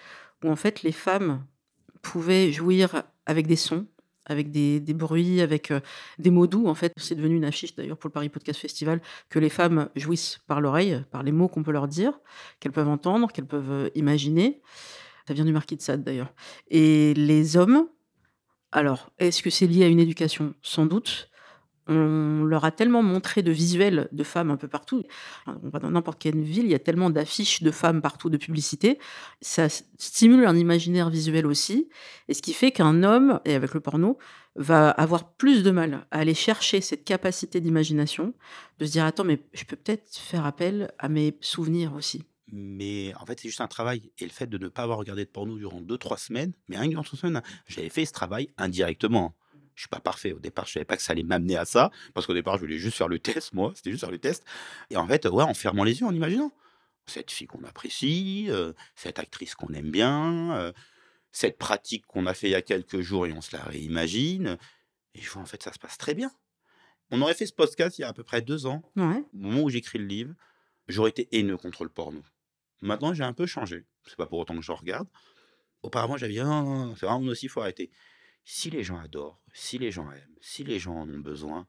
[0.44, 1.44] où en fait les femmes
[2.02, 3.86] pouvaient jouir avec des sons,
[4.26, 5.80] avec des bruits, avec, heu,
[6.18, 6.92] des mots doux en fait.
[6.96, 10.60] C'est devenu une affiche d'ailleurs pour le Paris Podcast Festival que les femmes jouissent par
[10.60, 12.20] l'oreille, par les mots qu'on peut leur dire,
[12.60, 14.60] qu'elles peuvent entendre, qu'elles peuvent, heu, imaginer.
[15.26, 16.32] Ça vient du Marquis de Sade d'ailleurs
[16.68, 17.88] et les hommes,
[18.72, 20.54] alors est-ce que c'est lié à une éducation?
[20.62, 21.30] Sans doute.
[21.88, 25.02] On leur a tellement montré de visuels de femmes un peu partout.
[25.46, 28.36] On va dans n'importe quelle ville, il y a tellement d'affiches de femmes partout, de
[28.36, 28.98] publicités.
[29.40, 31.88] Ça stimule un imaginaire visuel aussi
[32.28, 34.18] et ce qui fait qu'un homme, et avec le porno,
[34.56, 38.34] va avoir plus de mal à aller chercher cette capacité d'imagination,
[38.78, 42.24] de se dire: «Attends, mais je peux peut-être faire appel à mes souvenirs aussi».
[42.50, 45.24] Mais en fait, c'est juste un travail et le fait de ne pas avoir regardé
[45.24, 48.48] de porno durant 2-3 semaines, mais rien que durant 3 semaines, j'avais fait ce travail
[48.56, 49.34] indirectement.
[49.78, 51.92] Je suis pas parfait au départ, je savais pas que ça allait m'amener à ça
[52.12, 54.44] parce qu'au départ, je voulais juste faire le test moi, c'était juste faire le test
[54.90, 56.50] et en fait, ouais, en fermant les yeux, en imaginant
[57.06, 60.72] cette fille qu'on apprécie, heu, cette actrice qu'on aime bien, heu,
[61.30, 64.58] cette pratique qu'on a fait il y a quelques jours et on se la réimagine
[65.14, 66.32] et je vois en fait ça se passe très bien.
[67.12, 69.22] On aurait fait ce podcast il y a à peu près 2 ans, Ouais.
[69.32, 70.34] au moment où j'écris le livre,
[70.88, 72.20] j'aurais été haineux contre le porno.
[72.82, 75.06] Maintenant, j'ai un peu changé, c'est pas pour autant que je regarde.
[75.84, 77.90] Auparavant, j'avais dit: «Non, non, non, c'est vraiment nocif, faut arrêter».
[78.44, 81.66] Si les gens adorent, si les gens aiment, si les gens en ont besoin,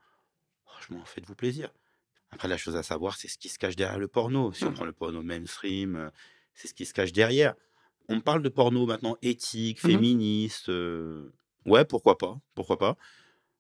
[0.66, 1.72] franchement, faites-vous plaisir.
[2.32, 4.54] Après, la chose à savoir, c'est ce qui se cache derrière le porno.
[4.54, 4.74] Si on Mmh.
[4.74, 6.12] prend le porno mainstream, heu,
[6.56, 7.56] c'est ce qui se cache derrière.
[8.10, 10.04] On parle de porno maintenant éthique, Mmh mh.
[10.04, 11.34] féministe, heu,
[11.66, 12.98] ouais, pourquoi pas, pourquoi pas.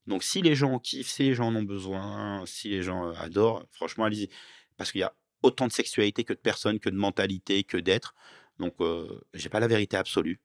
[0.07, 3.15] Donc si les gens kiffent, si les gens en ont besoin, si les gens, heu,
[3.17, 4.29] adorent, franchement, allez-y.
[4.77, 8.15] Parce qu'il y a autant de sexualité que de personnes, que de mentalité, que d'êtres.
[8.59, 10.41] Donc heu, j'ai pas la vérité absolue.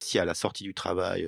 [0.00, 1.24] Si à la sortie du travail,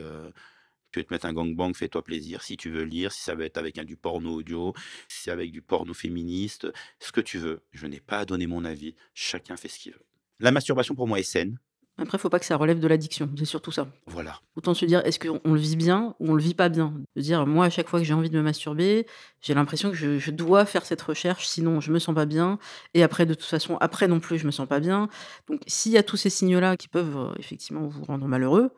[0.92, 2.42] tu veux te mettre un gangbang, fais-toi plaisir.
[2.42, 4.74] Si tu veux lire, si ça va être avec un du porno audio,
[5.08, 6.68] si c'est avec du porno féministe,
[7.00, 7.62] ce que tu veux.
[7.72, 10.04] Je n'ai pas à donner mon avis, chacun fait ce qu'il veut.
[10.40, 11.58] La masturbation pour moi est saine,
[11.98, 13.86] Après, faut pas que ça relève de l'addiction, c'est surtout ça.
[14.06, 14.40] voilà.
[14.56, 16.94] Autant se dire: «Est-ce qu'on on le vit bien ou on le vit pas bien?»
[17.16, 19.06] de dire: «Moi, à chaque fois que j'ai envie de me masturber,
[19.42, 22.58] j'ai l'impression que je je dois faire cette recherche, sinon je me sens pas bien
[22.94, 25.08] et après de toute façon, après non plus, je me sens pas bien».
[25.48, 28.70] Donc s'il y a tous ces signaux-là qui peuvent, heu, effectivement vous rendre malheureux,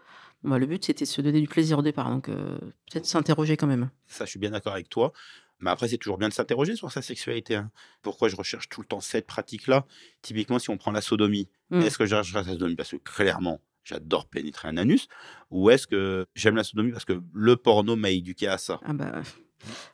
[0.44, 2.58] bah, le but c'était de se donner du plaisir au départ donc heu,
[2.90, 3.90] peut-être s'interroger quand même.
[4.06, 5.12] Ça, je suis bien d'accord avec toi.
[5.60, 7.70] Mais après, c'est toujours bien de s'interroger sur sa sexualité, hein.
[8.02, 9.86] Pourquoi je recherche tout le temps cette pratique-là?
[10.20, 11.80] Typiquement, si on prend la sodomie, Mmh.
[11.80, 12.74] est-ce que je recherche la sodomie?
[12.76, 15.08] Parce que clairement, j'adore pénétrer un anus?
[15.50, 18.80] Ou est-ce que j'aime la sodomie parce que le porno m'a éduqué à ça?
[18.84, 19.22] Ah bah,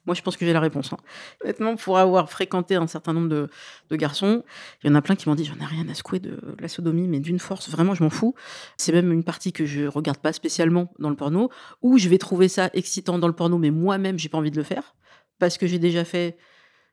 [0.06, 0.98] moi je pense que j'ai la réponse, hein.
[1.42, 4.44] Honnêtement, pour avoir fréquenté un certain nombre de garçons,
[4.82, 6.68] il y en a plein qui m'ont dit: «J'en ai rien à secouer de la
[6.68, 8.34] sodomie, mais d'une force, vraiment je m'en fous».
[8.76, 11.50] C'est même une partie que je regarde pas spécialement dans le porno,
[11.82, 14.56] ou je vais trouver ça excitant dans le porno, mais moi-même j'ai pas envie de
[14.56, 14.94] le faire,
[15.38, 16.36] parce que j'ai déjà fait,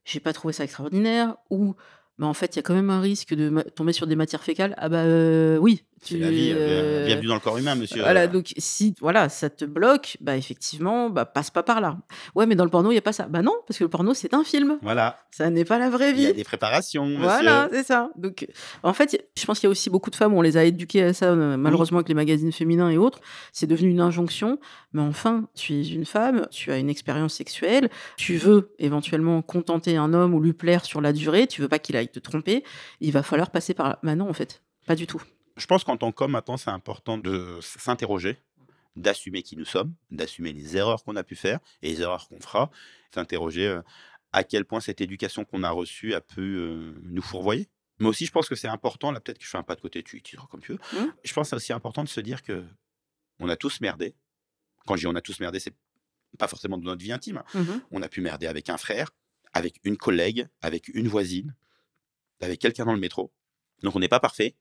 [0.06, 1.76] j'ai pas trouvé ça extraordinaire, ou
[2.18, 4.44] bah, en fait, il y a quand même un risque de tomber sur des matières
[4.44, 4.74] fécales.
[4.78, 8.02] Ah bah, heu, oui, tu, la vie, heu, heu bienvenue dans le corps humain, monsieur,
[8.02, 11.98] voilà, donc si voilà, ça te bloque, bah, effectivement, bah, passe pas par là.
[12.36, 13.28] Ouais, mais dans le porno, il y a pas ça.
[13.28, 14.78] Bah non, parce que le porno, c'est un film.
[14.82, 16.34] Voilà, Ça n'est pas la vraie il y a vie.
[16.36, 17.78] des préparations, Voilà, monsieur.
[17.78, 18.10] c'est ça.
[18.16, 18.48] Donc,
[18.84, 21.04] en fait, je pense qu'il y a aussi beaucoup de femmes, on les a éduquées
[21.04, 23.20] à ça, heu, malheureusement avec les magazines féminins et autres.
[23.52, 24.60] C'est devenu une injonction,
[24.94, 29.98] mais enfin, tu es une femme, tu as une expérience sexuelle, tu veux éventuellement contenter
[29.98, 32.64] un homme ou lui plaire sur la durée, tu veux pas qu'il aille te tromper,
[33.02, 34.00] il va falloir passer par là.
[34.04, 35.22] Bah non, en fait, pas du tout.
[35.58, 38.38] Je pense qu'en tant qu'homme, maintenant, c'est important de s'interroger,
[38.96, 42.40] d'assumer qui nous sommes, d'assumer les erreurs qu'on a pu faire et les erreurs qu'on
[42.40, 42.70] fera.
[43.14, 43.84] S'interroger, heu,
[44.32, 47.70] à quel point cette éducation qu'on a reçue a pu, heu, nous fourvoyer.
[48.00, 49.82] Mais aussi, je pense que c'est important, là, peut-être que je fais un pas de
[49.82, 50.80] côté, tu utiliseras comme tu veux.
[50.94, 51.12] Mmh.
[51.24, 54.14] Je pense que c'est aussi important de se dire qu'on a tous merdé.
[54.86, 55.76] Quand je dis: «On a tous merdé», c'est
[56.38, 57.46] pas forcément dans notre vie intime, hein.
[57.56, 57.82] Mmh mh.
[57.92, 59.10] On a pu merder avec un frère,
[59.54, 61.56] avec une collègue, avec une voisine,
[62.42, 63.34] avec quelqu'un dans le métro.
[63.82, 64.56] Donc on n'est pas parfait.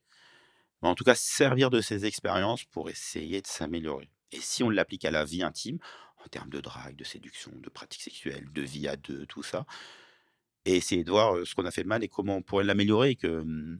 [0.81, 4.09] En tout cas, servir de ces expériences pour essayer de s'améliorer.
[4.31, 5.79] Et si on l'applique à la vie intime,
[6.23, 9.65] en termes de drague, de séduction, de pratiques sexuelles, de vie à 2, tout ça,
[10.65, 12.63] et essayer de voir, heu, ce qu'on a fait de mal et comment on pourrait
[12.65, 13.79] l'améliorer et que, mmh,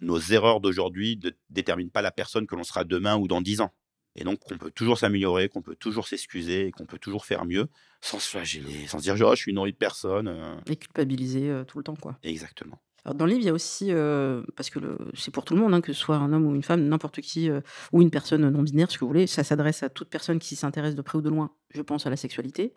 [0.00, 3.60] nos erreurs d'aujourd'hui ne déterminent pas la personne que l'on sera demain ou dans 10
[3.60, 3.72] ans.
[4.16, 7.68] Et donc qu'on peut toujours s'améliorer, qu'on peut toujours s'excuser qu'on peut toujours faire mieux,
[8.02, 11.62] sans se flageller, sans se dire: «Oh, je suis une horrible personne», heu Et culpabiliser,
[11.68, 12.18] tout le temps, quoi.
[12.22, 12.80] exactement.
[13.04, 14.78] Dans le livre, il y a aussi, heu, parce que
[15.14, 17.20] c'est pour tout le monde, hein, que ce soit un homme ou une femme, n'importe
[17.20, 19.26] qui, heu, ou une personne non binaire, ce que vous voulez.
[19.26, 22.10] Ça s'adresse à toute personne qui s'intéresse de près ou de loin, je pense, à
[22.10, 22.74] la sexualité,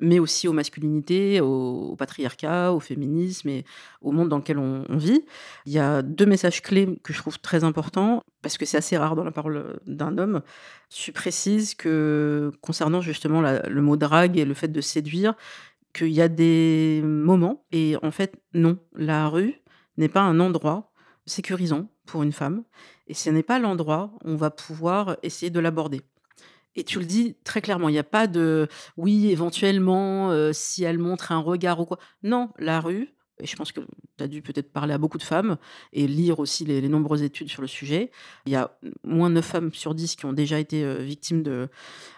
[0.00, 3.66] mais aussi aux masculinités, au patriarcat, au féminisme et
[4.00, 5.22] au monde dans lequel on vit.
[5.66, 8.96] Il y a 2 messages clés que je trouve très importants, parce que c'est assez
[8.96, 10.40] rare dans la parole, d'un homme.
[10.88, 15.34] Tu précises que concernant justement le mot drague et le fait de séduire,
[15.94, 19.54] qu'il y a des moments et en fait, non, la rue
[19.96, 20.92] n'est pas un endroit
[21.26, 22.62] sécurisant pour une femme
[23.08, 26.02] et ce n'est pas l'endroit où on va pouvoir essayer de l'aborder.
[26.76, 30.84] Et tu le dis très clairement, il y a pas de oui, éventuellement, heu, si
[30.84, 31.98] elle montre un regard ou quoi.
[32.22, 33.80] Non, la rue et je pense que
[34.16, 35.58] tu as dû peut-être parler à beaucoup de femmes
[35.92, 38.10] et lire aussi les les nombreuses études sur le sujet.
[38.46, 41.68] Il y a moins 9 femmes sur 10 qui ont déjà été, heu, victimes de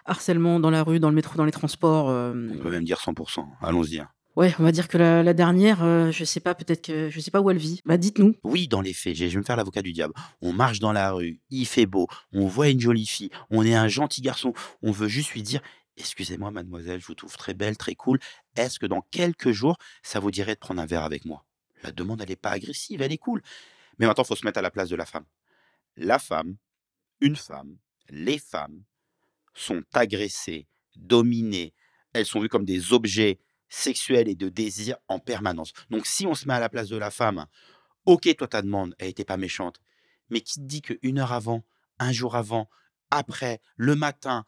[0.05, 2.99] harcèlement dans la rue, dans le métro, dans les transports, hem On peut même dire
[2.99, 4.09] 100% Allons-y, hein.
[4.39, 7.33] Ouais, on va dire que la dernière, heu, je sais pas, peut-être que je sais
[7.33, 7.81] pas où elle vit.
[7.85, 8.37] Bah, dites-nous.
[8.45, 10.15] Oui, dans les faits, je vais me faire l'avocat du diable.
[10.41, 13.75] On marche dans la rue, il fait beau, on voit une jolie fille, on est
[13.75, 15.61] un gentil garçon, on veut juste lui dire:
[15.97, 18.21] «Excusez-moi mademoiselle, je vous trouve très belle, très cool.
[18.55, 21.45] Est-ce que dans quelques jours, ça vous dirait de prendre un verre avec moi?»
[21.83, 23.43] la demande, elle est pas agressive, elle est cool.
[23.99, 25.25] Mais maintenant, il faut se mettre à la place de la femme.
[25.97, 26.59] La femme,
[27.21, 27.77] une femme,
[28.09, 28.85] les femmes
[29.53, 31.75] sont agressées, dominées,
[32.13, 35.73] elles sont vues comme des objets sexuels et de désir en permanence.
[35.91, 37.47] Donc si on se met à la place de la femme,
[38.07, 39.81] ok, toi ta demande, elle n'était pas méchante,
[40.31, 41.65] mais qui te dit qu'une heure avant,
[41.99, 42.69] un jour avant,
[43.11, 44.45] après, le matin,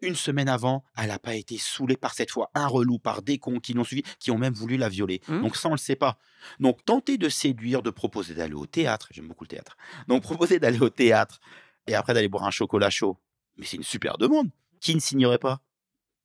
[0.00, 3.38] une semaine avant, elle n'a pas été saoulée par cette fois un relou, par des
[3.38, 5.20] cons qui l'ont suivi, qui ont même voulu la violer.
[5.26, 5.42] Mmh.
[5.42, 6.18] Donc ça, on ne le sait pas.
[6.60, 9.76] Donc tenter de séduire, de proposer d'aller au théâtre, j'aime beaucoup le théâtre,
[10.06, 11.40] donc proposer d'aller au théâtre
[11.86, 13.18] et après d'aller boire un chocolat chaud,
[13.56, 14.50] mais c'est une super demande.
[14.80, 15.62] Qui ne signerait pas?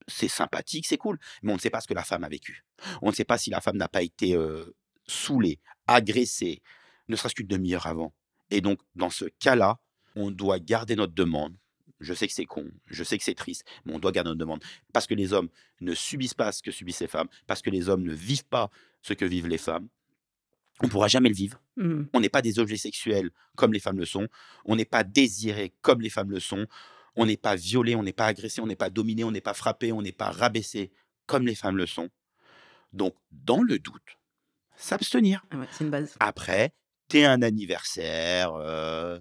[0.07, 2.65] C'est sympathique, c'est cool, mais on ne sait pas ce que la femme a vécu.
[3.01, 4.75] On ne sait pas si la femme n'a pas été euh,
[5.07, 6.61] saoulée, agressée,
[7.07, 8.13] ne serait-ce qu'une demi-heure avant.
[8.49, 9.79] Et donc, dans ce cas-là,
[10.15, 11.55] on doit garder notre demande.
[11.99, 14.39] Je sais que c'est con, je sais que c'est triste, mais on doit garder notre
[14.39, 14.63] demande.
[14.91, 15.49] Parce que les hommes
[15.81, 18.71] ne subissent pas ce que subissent les femmes, parce que les hommes ne vivent pas
[19.01, 19.87] ce que vivent les femmes.
[20.81, 21.61] On ne pourra jamais le vivre.
[21.77, 22.05] Mmh.
[22.13, 24.27] On n'est pas des objets sexuels comme les femmes le sont.
[24.65, 26.65] On n'est pas désiré comme les femmes le sont.
[27.15, 29.53] On n'est pas violé, on n'est pas agressé, on n'est pas dominé, on n'est pas
[29.53, 30.91] frappé, on n'est pas rabaissé
[31.25, 32.09] comme les femmes le sont.
[32.93, 34.17] Donc, dans le doute,
[34.75, 35.45] s'abstenir.
[35.51, 36.15] Ah ouais, c'est une base.
[36.19, 36.73] Après,
[37.07, 39.19] t'es un anniversaire, euh,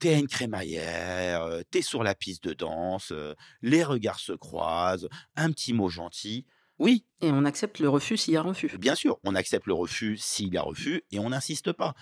[0.00, 4.32] t'es à une crémaillère, euh, t'es sur la piste de danse, euh, les regards se
[4.32, 6.46] croisent, un petit mot gentil.
[6.78, 8.70] Oui, Et on accepte le refus s'il y a refus.
[8.78, 11.94] bien sûr, on accepte le refus s'il y a refus et on n'insiste pas.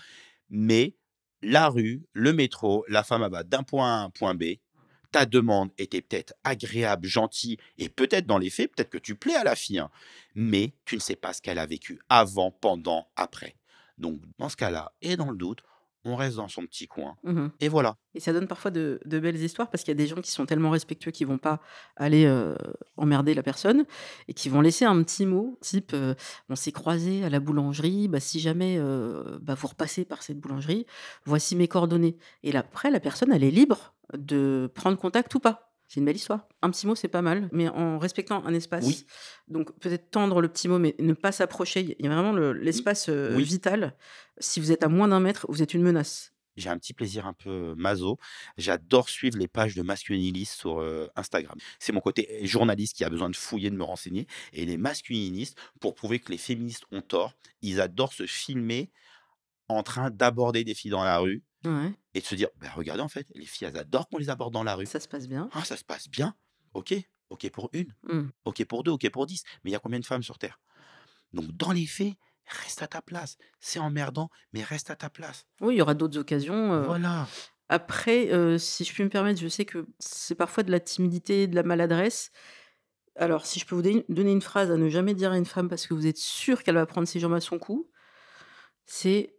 [0.49, 0.95] Mais
[1.41, 4.43] la rue, le métro, la femme va d'un point A à un point B.
[5.17, 9.33] Ta demande était peut-être agréable, gentille, et peut-être dans les faits, peut-être que tu plais
[9.33, 9.89] à la fille, hein,
[10.35, 13.55] mais tu ne sais pas ce qu'elle a vécu avant, pendant, après.
[13.97, 15.63] Donc, dans ce cas-là, et dans le doute,
[16.05, 17.17] on reste dans son petit coin.
[17.23, 17.97] Mmh Et voilà.
[18.13, 20.29] Et ça donne parfois de, de belles histoires parce qu'il y a des gens qui
[20.29, 21.61] sont tellement respectueux qui vont pas
[21.95, 22.55] aller euh,
[22.95, 23.85] emmerder la personne
[24.27, 26.13] et qui vont laisser un petit mot type euh,
[26.47, 30.39] on s'est croisé à la boulangerie, bah, si jamais euh, bah, vous repassez par cette
[30.39, 30.85] boulangerie,
[31.25, 32.17] voici mes coordonnées.
[32.43, 35.63] Et là, après, la personne, elle est libre de prendre contact ou pas.
[35.89, 36.49] C'est une belle histoire.
[36.61, 38.85] Un petit mot, c'est pas mal, mais en respectant un espace.
[38.85, 39.05] Oui.
[39.47, 41.95] Donc peut-être tendre le petit mot, mais ne pas s'approcher.
[41.97, 43.43] Il y a vraiment le- l'espace euh, Oui.
[43.43, 43.95] vital.
[44.39, 46.33] Si vous êtes à moins d'un mètre, vous êtes une menace.
[46.57, 48.17] J'ai un petit plaisir un peu maso.
[48.57, 51.55] J'adore suivre les pages de masculinistes sur euh, Instagram.
[51.79, 54.27] C'est mon côté journaliste qui a besoin de fouiller, de me renseigner.
[54.53, 58.91] Et les masculinistes, pour prouver que les féministes ont tort, ils adorent se filmer
[59.69, 63.01] en train d'aborder des filles dans la rue Ouais, et de se dire, bah, regardez
[63.01, 64.85] en fait, les filles, elles adorent qu'on les aborde dans la rue.
[64.85, 65.49] ça se passe bien.
[65.53, 66.35] Ah, ça se passe bien.
[66.73, 66.93] Ok,
[67.29, 68.27] ok pour une, Mmh.
[68.45, 69.43] ok pour deux, ok pour dix.
[69.63, 70.59] Mais il y a combien de femmes sur Terre
[71.33, 72.13] Donc dans les faits,
[72.45, 73.37] reste à ta place.
[73.59, 75.45] C'est emmerdant, mais reste à ta place.
[75.61, 76.73] Oui, il y aura d'autres occasions.
[76.73, 76.83] euh.
[76.83, 77.27] Voilà.
[77.69, 81.47] Après, euh, si je puis me permettre, je sais que c'est parfois de la timidité,
[81.47, 82.31] de la maladresse.
[83.17, 85.67] Alors, si je peux vous donner une phrase à ne jamais dire à une femme
[85.67, 87.89] parce que vous êtes sûr qu'elle va prendre ses jambes à son cou,
[88.85, 89.35] c'est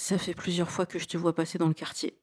[0.00, 2.18] ça fait plusieurs fois que je te vois passer dans le quartier.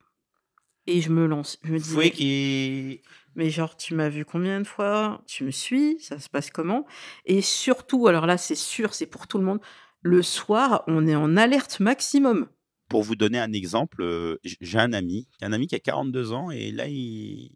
[0.88, 1.60] Et je me lance.
[1.64, 3.02] Je me dis, mais, qui
[3.36, 5.22] mais genre, tu m'as vu combien de fois?
[5.28, 6.00] Tu me suis?
[6.00, 6.88] Ça se passe comment?
[7.26, 9.60] Et surtout, alors là, c'est sûr, c'est pour tout le monde,
[10.02, 12.48] le soir, on est en alerte maximum.
[12.90, 16.50] Pour vous donner un exemple, euh, j'ai un ami, un ami qui a 42 ans
[16.50, 17.52] et là, il,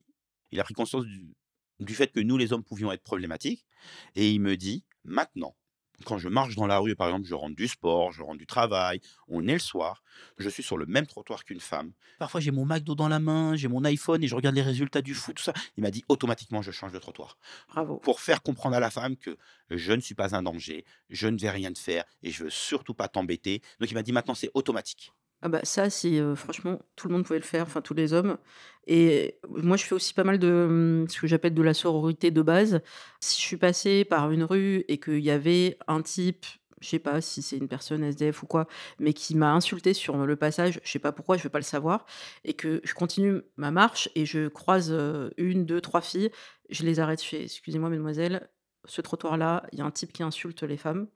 [0.52, 1.34] il a pris conscience du,
[1.80, 3.66] du fait que nous, les hommes, pouvions être problématiques.
[4.16, 5.56] Et il me dit, maintenant,
[6.06, 8.46] quand je marche dans la rue, par exemple, je rentre du sport, je rentre du
[8.46, 10.04] travail, on est le soir,
[10.38, 11.92] je suis sur le même trottoir qu'une femme.
[12.20, 15.02] Parfois, j'ai mon McDo dans la main, j'ai mon iPhone et je regarde les résultats
[15.02, 15.54] du foot, tout ça.
[15.78, 17.38] Il m'a dit, automatiquement, je change de trottoir.
[17.70, 17.98] Bravo.
[17.98, 19.38] Pour faire comprendre à la femme que
[19.70, 22.50] je ne suis pas un danger, je ne vais rien te faire et je veux
[22.50, 23.62] surtout pas t'embêter.
[23.80, 25.14] Donc, il m'a dit, maintenant, c'est automatique.
[25.44, 28.14] Ah bah ça, c'est euh, franchement, tout le monde pouvait le faire, enfin tous les
[28.14, 28.38] hommes.
[28.88, 32.30] Et moi, je fais aussi pas mal de hum, ce que j'appelle de la sororité
[32.32, 32.82] de base.
[33.22, 36.46] Si je suis passée par une rue et qu'il y avait un type,
[36.80, 38.68] je sais pas si c'est une personne SDF ou quoi,
[39.00, 41.64] mais qui m'a insulté sur le passage, je sais pas pourquoi, je veux pas le
[41.64, 42.06] savoir,
[42.44, 46.32] et que je continue ma marche et je croise euh, une, deux, trois filles,
[46.70, 48.50] je les arrête, je fais, excusez-moi, mesdemoiselles,
[48.86, 51.08] ce trottoir-là, il y a un type qui insulte les femmes.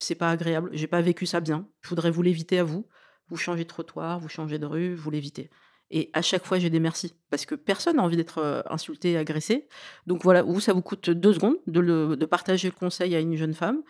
[0.00, 1.68] C'est pas agréable, j'ai pas vécu ça bien.
[1.82, 2.86] Je voudrais vous l'éviter à vous
[3.28, 5.50] vous changez de trottoir, vous changez de rue, vous l'évitez.
[5.90, 7.14] Et à chaque fois, j'ai des merci.
[7.30, 9.68] Parce que personne n'a envie d'être euh, insulté, agressé.
[10.06, 13.54] Donc voilà, vous, ça vous coûte deux secondes de, partager le conseil à une jeune
[13.54, 13.82] femme.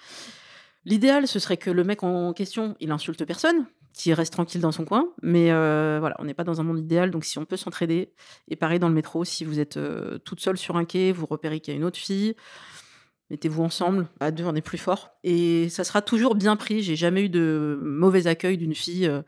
[0.84, 4.72] L'idéal, ce serait que le mec en question, il insulte personne, qu'il reste tranquille dans
[4.72, 5.08] son coin.
[5.22, 7.10] Mais euh, voilà, on n'est pas dans un monde idéal.
[7.10, 8.12] Donc si on peut s'entraider,
[8.48, 11.26] et pareil dans le métro, si vous êtes euh, toute seule sur un quai, vous
[11.26, 12.34] repérez qu'il y a une autre fille,
[13.30, 14.08] mettez-vous ensemble.
[14.20, 15.10] À deux, on est plus fort.
[15.22, 16.82] Et ça sera toujours bien pris.
[16.82, 19.06] J'ai jamais eu de mauvais accueil d'une fille.
[19.06, 19.22] euh,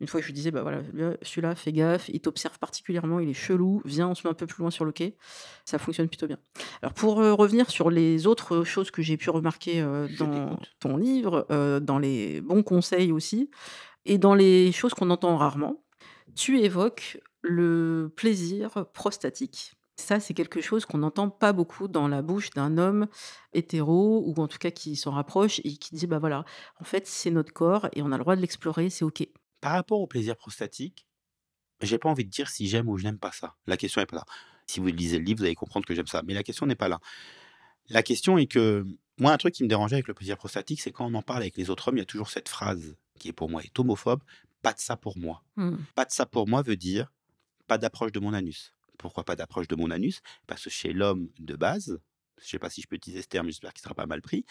[0.00, 3.30] une fois, je lui disais, bah voilà, lui, celui-là, fais gaffe, il t'observe particulièrement, il
[3.30, 5.16] est chelou, viens, on se met un peu plus loin sur le quai.
[5.64, 6.38] Ça fonctionne plutôt bien.
[6.82, 10.98] Alors, pour euh, revenir sur les autres choses que j'ai pu remarquer euh, dans ton
[10.98, 13.50] livre, euh, dans les bons conseils aussi,
[14.04, 15.82] Et dans les choses qu'on entend rarement,
[16.34, 19.75] tu évoques le plaisir prostatique.
[19.98, 23.06] Ça, c'est quelque chose qu'on n'entend pas beaucoup dans la bouche d'un homme
[23.54, 26.44] hétéro ou en tout cas qui s'en rapproche et qui dit: «Bah, voilà,
[26.80, 29.26] en fait, c'est notre corps et on a le droit de l'explorer, c'est OK».
[29.60, 31.06] Par rapport au plaisir prostatique,
[31.80, 33.54] j'ai pas envie de dire si j'aime ou je n'aime pas ça.
[33.66, 34.24] La question est pas là.
[34.66, 36.74] Si vous lisez le livre, vous allez comprendre que j'aime ça, mais la question n'est
[36.76, 37.00] pas là.
[37.88, 38.84] La question est que
[39.18, 41.40] moi, un truc qui me dérangeait avec le plaisir prostatique, c'est quand on en parle
[41.40, 43.78] avec les autres hommes, il y a toujours cette phrase qui est pour moi est
[43.78, 44.22] homophobe:
[44.62, 45.42] «Pas de ça pour moi».
[45.56, 45.76] Mmh.
[45.94, 47.12] Pas de ça pour moi veut dire
[47.66, 48.75] pas d'approche de mon anus.
[48.98, 52.00] Pourquoi pas d'approche de mon anus Parce que chez l'homme de base,
[52.40, 54.44] je sais pas si je peux utiliser ce terme, j'espère qu'il sera pas mal pris,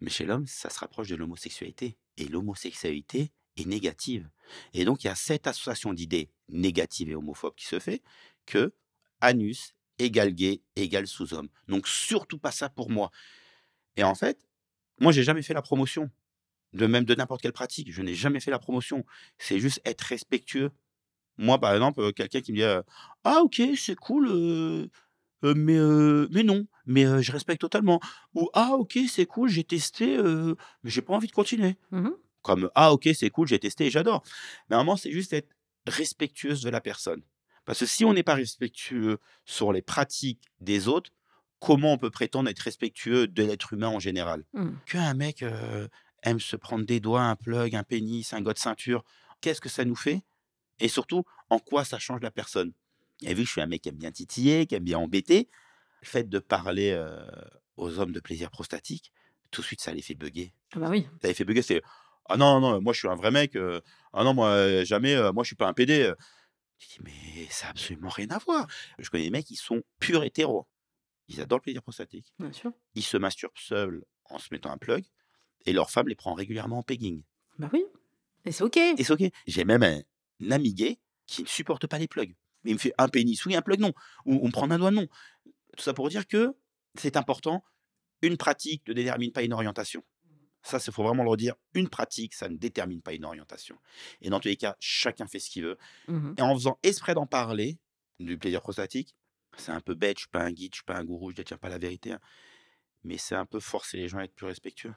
[0.00, 1.96] mais chez l'homme, ça se rapproche de l'homosexualité.
[2.16, 4.28] Et l'homosexualité est négative.
[4.74, 8.02] Et donc, il y a cette association d'idées négatives et homophobes qui se fait
[8.44, 8.74] que
[9.20, 11.48] anus égale gay égale sous-homme.
[11.68, 13.12] Donc, surtout pas ça pour moi.
[13.96, 14.48] Et en fait,
[14.98, 16.10] moi, j'ai jamais fait la promotion
[16.72, 17.92] de même de n'importe quelle pratique.
[17.92, 19.04] Je n'ai jamais fait la promotion.
[19.38, 20.72] C'est juste être respectueux
[21.38, 22.82] moi, par exemple, heu, quelqu'un qui me dit,
[23.24, 24.88] «Ah OK, c'est cool,
[25.42, 25.78] mais
[26.30, 28.00] mais non, mais je respecte totalement»
[28.34, 30.16] ou «Ah OK, c'est cool, j'ai testé,
[30.82, 31.76] mais j'ai pas envie de continuer».
[31.90, 32.10] Mmh
[32.42, 34.22] Comme «Ah OK, c'est cool, j'ai testé et j'adore».
[34.68, 35.48] Mais à un moment, c'est juste être
[35.86, 37.22] respectueuse de la personne.
[37.64, 41.10] Parce que si on n'est pas respectueux sur les pratiques des autres,
[41.60, 44.44] comment on peut prétendre être respectueux de l'être humain en général?
[44.52, 44.70] Mmh.
[44.86, 45.44] Qu'un mec,
[46.22, 49.04] aime se prendre des doigts, un plug, un pénis, un god ceinture,
[49.40, 50.22] qu'est-ce que ça nous fait?
[50.82, 52.72] Et surtout, en quoi ça change la personne?
[53.22, 55.48] Et vu que je suis un mec qui aime bien titiller, qui aime bien embêter,
[56.02, 57.00] le fait de parler,
[57.76, 59.12] aux hommes de plaisir prostatique,
[59.52, 60.52] tout de suite ça les fait bugger.
[60.74, 61.06] Ah bah, oui.
[61.22, 61.82] Ça les fait bugger, c'est:
[62.28, 63.56] «Ah non, non, moi je suis un vrai mec,
[64.12, 66.16] ah non moi, jamais, moi je suis pas un PD, heu».
[66.78, 68.66] Tu dis: «Mais ça a absolument rien à voir».
[68.98, 70.66] Je connais des mecs qui sont purs hétéros.
[71.28, 72.34] Ils adorent le plaisir prostatique.
[72.40, 72.72] Bien sûr.
[72.96, 75.04] Ils se masturbent seuls en se mettant un plug
[75.64, 77.22] et leur femme les prend régulièrement en pegging.
[77.58, 77.84] Bah, oui
[78.44, 78.76] et c'est OK.
[78.76, 79.22] Et c'est OK.
[79.46, 80.00] J'ai même un
[80.40, 82.34] gay qui ne supporte pas les plugs.
[82.64, 83.92] Il me fait un pénis, oui, un plug, non.
[84.24, 85.08] Ou on me prend un doigt, non.
[85.76, 86.54] Tout ça pour dire que
[86.94, 87.64] c'est important,
[88.20, 90.04] une pratique ne détermine pas une orientation.
[90.62, 91.54] Ça, il faut vraiment le redire.
[91.74, 93.76] Une pratique, ça ne détermine pas une orientation.
[94.20, 95.76] Et dans tous les cas, chacun fait ce qu'il veut.
[96.06, 97.78] Mmh Et en faisant exprès d'en parler,
[98.20, 99.16] du plaisir prostatique,
[99.56, 101.36] c'est un peu bête, je suis pas un guide, je suis pas un gourou, je
[101.36, 102.12] détiens pas la vérité.
[102.12, 102.20] hein,
[103.02, 104.94] Mais c'est un peu forcer les gens à être plus respectueux.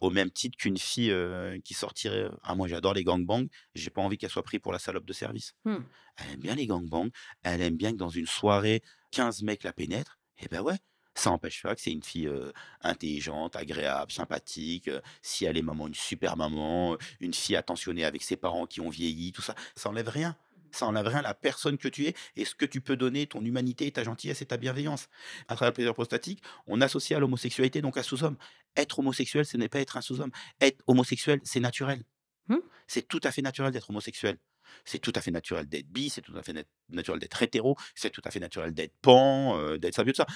[0.00, 2.28] Au même titre qu'une fille euh, qui sortirait.
[2.42, 5.12] Ah, moi, j'adore les gangbangs, j'ai pas envie qu'elle soit prise pour la salope de
[5.12, 5.54] service.
[5.64, 5.76] Mmh.
[6.16, 7.10] Elle aime bien les gangbangs,
[7.42, 8.82] elle aime bien que dans une soirée,
[9.12, 10.18] 15 mecs la pénètrent.
[10.40, 10.76] Et ben ouais,
[11.14, 14.88] ça n'empêche pas que c'est une fille euh, intelligente, agréable, sympathique.
[14.88, 18.80] euh, si elle est maman, une super maman, une fille attentionnée avec ses parents qui
[18.80, 20.36] ont vieilli, tout ça, ça enlève rien.
[20.70, 23.26] Ça enlève rien à la personne que tu es et ce que tu peux donner,
[23.26, 25.08] ton humanité, ta gentillesse et ta bienveillance.
[25.48, 28.36] À travers le plaisir prostatique, on associe à l'homosexualité donc un sous-homme.
[28.76, 30.30] Être homosexuel, ce n'est pas être un sous-homme.
[30.60, 32.04] Être homosexuel, c'est naturel.
[32.48, 32.56] Mmh.
[32.86, 34.38] C'est tout à fait naturel d'être homosexuel.
[34.84, 37.76] C'est tout à fait naturel d'être bi, c'est tout à fait nat- naturel d'être hétéro,
[37.94, 40.26] c'est tout à fait naturel d'être pan, euh, d'être ça, tout ça.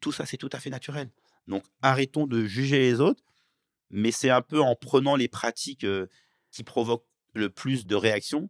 [0.00, 1.10] Tout ça, c'est tout à fait naturel.
[1.46, 3.22] Donc arrêtons de juger les autres,
[3.90, 6.06] mais c'est un peu en prenant les pratiques euh,
[6.50, 8.48] qui provoquent le plus de réactions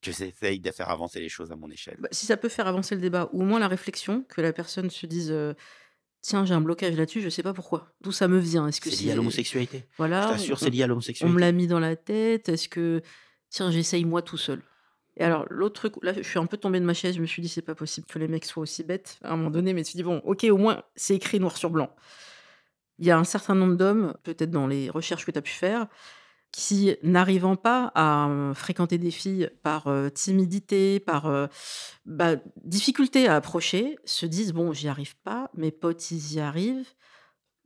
[0.00, 1.96] que j'essaye de faire avancer les choses à mon échelle.
[1.98, 4.52] Bah, si ça peut faire avancer le débat ou au moins la réflexion, que la
[4.52, 5.54] personne se dise, heu:
[6.20, 7.92] «Tiens, j'ai un blocage là-dessus, je sais pas pourquoi.
[8.00, 8.66] D'où ça me vient?
[8.66, 9.86] Est-ce que C'est lié à l'homosexualité.
[9.90, 11.40] Je voilà, t'assure, on c'est lié à on me l'homosexualité.
[11.40, 12.48] l'a mis dans la tête?
[12.48, 13.02] Est-ce que
[13.50, 14.62] tiens, j'essaye moi tout seul?»
[15.16, 17.26] et alors l'autre truc, là, je suis un peu tombée de ma chaise, je me
[17.26, 19.74] suis dit: «C'est pas possible que les mecs soient aussi bêtes», à un moment donné,
[19.74, 21.90] mais tu te dis: «Bon, OK, au moins, c'est écrit noir sur blanc».
[22.98, 25.52] Il y a un certain nombre d'hommes, peut-être dans les recherches que tu as pu
[25.52, 25.86] faire,
[26.52, 31.48] qui, n'arrivant pas à, heu, fréquenter des filles par, timidité, par,
[32.06, 36.88] bah, difficulté à approcher, se disent: «Bon, j'y arrive pas, mes potes, ils y arrivent.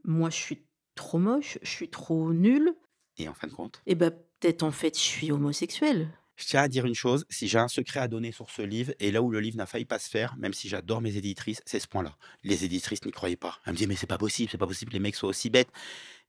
[0.05, 2.75] Moi, je suis trop moche, je suis trop nul
[3.19, 6.09] Et en fin de compte, et bah, peut-être, en fait, je suis homosexuel».
[6.37, 8.93] Je tiens à dire une chose, si j'ai un secret à donner sur ce livre,
[9.01, 11.63] et là où le livre n'a failli pas se faire, même si j'adore mes éditrices,
[11.67, 12.17] c'est ce point-là.
[12.43, 13.59] Les éditrices n'y croyaient pas.
[13.65, 15.71] Elles me disaient, mais c'est pas possible, c'est pas possible les mecs soient aussi bêtes.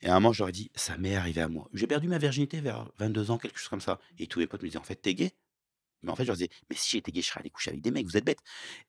[0.01, 1.69] Et à un moment, je leur ai dit, ça m'est arrivé à moi.
[1.73, 3.99] J'ai perdu ma virginité vers 22 ans, quelque chose comme ça.
[4.19, 5.33] Et tous mes potes me disaient, en fait, t'es gay
[6.03, 7.81] Mais en fait, je leur disais, mais si j'étais gay, je serais allé coucher avec
[7.81, 8.39] des mecs, vous êtes bêtes.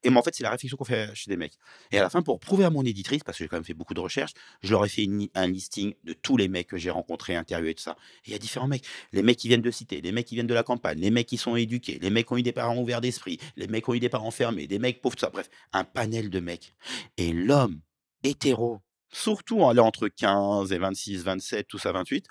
[0.03, 1.53] Et moi, en fait, c'est la réflexion qu'on fait chez des mecs.
[1.91, 3.73] Et à la fin, pour prouver à mon éditrice, parce que j'ai quand même fait
[3.73, 6.89] beaucoup de recherches, je leur ai fait un listing de tous les mecs que j'ai
[6.89, 7.95] rencontrés, interviewés, tout ça.
[8.25, 8.85] Et il y a différents mecs.
[9.11, 11.27] Les mecs qui viennent de cité, les mecs qui viennent de la campagne, les mecs
[11.27, 13.91] qui sont éduqués, les mecs qui ont eu des parents ouverts d'esprit, les mecs qui
[13.91, 15.29] ont eu des parents fermés, des mecs pauvres, tout ça.
[15.29, 16.75] Bref, un panel de mecs.
[17.17, 17.81] Et l'homme
[18.23, 18.79] hétéro,
[19.11, 22.27] surtout entre 15 et 26, 27, tout ça, 28,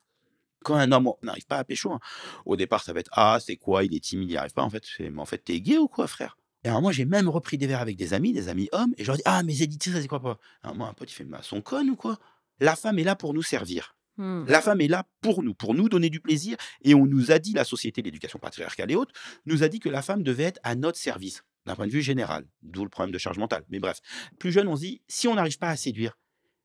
[0.64, 2.00] quand un homme n'arrive pas à pécho, hein,
[2.44, 3.84] au départ, ça va être Ah, c'est quoi?
[3.84, 4.62] Il est timide, il n'y arrive pas.
[4.62, 6.36] En fait, Mais en fait, t'es gay ou quoi, frère?
[6.64, 9.04] Et alors, moi, j'ai même repris des verres avec des amis, des amis hommes, et
[9.04, 11.14] je leur dis Ah, mes éditrices, ça, c'est quoi pas Alors, moi, un pote, il
[11.14, 12.18] fait Mais elles sont connes ou quoi?
[12.60, 13.94] La femme est là pour nous servir.
[14.16, 14.44] Mmh.
[14.46, 16.56] La femme est là pour nous, pour nous donner du plaisir.
[16.82, 19.12] Et on nous a dit, la société, l'éducation patriarcale et autres,
[19.44, 22.02] nous a dit que la femme devait être à notre service, d'un point de vue
[22.02, 22.46] général.
[22.62, 23.64] D'où le problème de charge mentale.
[23.68, 24.00] Mais bref,
[24.38, 26.16] plus jeune, on se dit, si on n'arrive pas à séduire,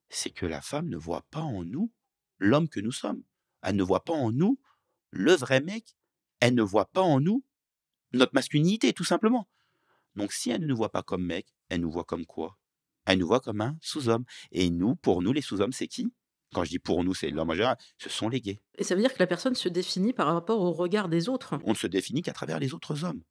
[0.09, 1.91] c'est que la femme ne voit pas en nous
[2.37, 3.23] l'homme que nous sommes.
[3.61, 4.59] Elle ne voit pas en nous
[5.11, 5.95] le vrai mec.
[6.39, 7.43] Elle ne voit pas en nous
[8.13, 9.47] notre masculinité, tout simplement.
[10.15, 12.57] Donc si elle ne nous voit pas comme mec, elle nous voit comme quoi?
[13.05, 14.25] Elle nous voit comme un sous-homme.
[14.51, 16.11] Et nous, pour nous, les sous-hommes, c'est qui?
[16.53, 18.61] Quand je dis pour nous, c'est l'homme en général, ce sont les gays.
[18.77, 21.59] Et ça veut dire que la personne se définit par rapport au regard des autres.
[21.63, 23.21] On ne se définit qu'à travers les autres hommes.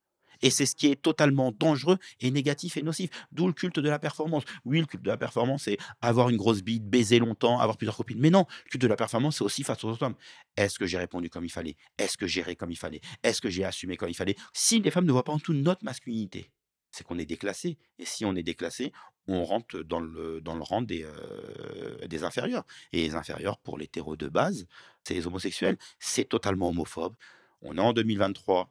[0.42, 3.10] Et c'est ce qui est totalement dangereux et négatif et nocif.
[3.32, 4.44] D'où le culte de la performance.
[4.64, 7.96] Oui, le culte de la performance, c'est avoir une grosse bite, baiser longtemps, avoir plusieurs
[7.96, 8.20] copines.
[8.20, 10.16] Mais non, le culte de la performance, c'est aussi face aux autres hommes.
[10.56, 11.76] Est-ce que j'ai répondu comme il fallait?
[11.98, 13.00] Est-ce que j'ai comme il fallait?
[13.22, 14.36] Est-ce que j'ai assumé comme il fallait?
[14.52, 16.50] Si les femmes ne voient pas en tout notre masculinité,
[16.90, 17.78] c'est qu'on est déclassé.
[17.98, 18.92] Et si on est déclassé,
[19.26, 22.64] on rentre dans le, dans le rang des, euh, des inférieurs.
[22.92, 24.66] Et les inférieurs, pour l'hétéro de base,
[25.04, 25.76] c'est les homosexuels.
[25.98, 27.14] C'est totalement homophobe.
[27.60, 28.70] On est en 2023.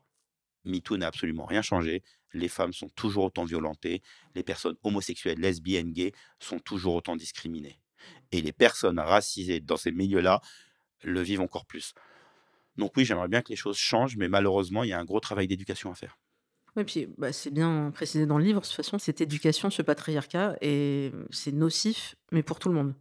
[0.68, 2.04] MeToo n'a absolument rien changé.
[2.34, 4.02] Les femmes sont toujours autant violentées.
[4.36, 7.80] Les personnes homosexuelles, lesbiennes, gays sont toujours autant discriminées.
[8.32, 10.42] Et les personnes racisées dans ces milieux-là
[11.04, 11.94] le vivent encore plus.
[12.76, 15.20] Donc oui, j'aimerais bien que les choses changent, mais malheureusement, il y a un gros
[15.20, 16.18] travail d'éducation à faire.
[16.76, 19.82] Oui, puis bah, c'est bien précisé dans le livre, de toute façon, cette éducation, ce
[19.82, 22.94] patriarcat, et c'est nocif, mais pour tout le monde.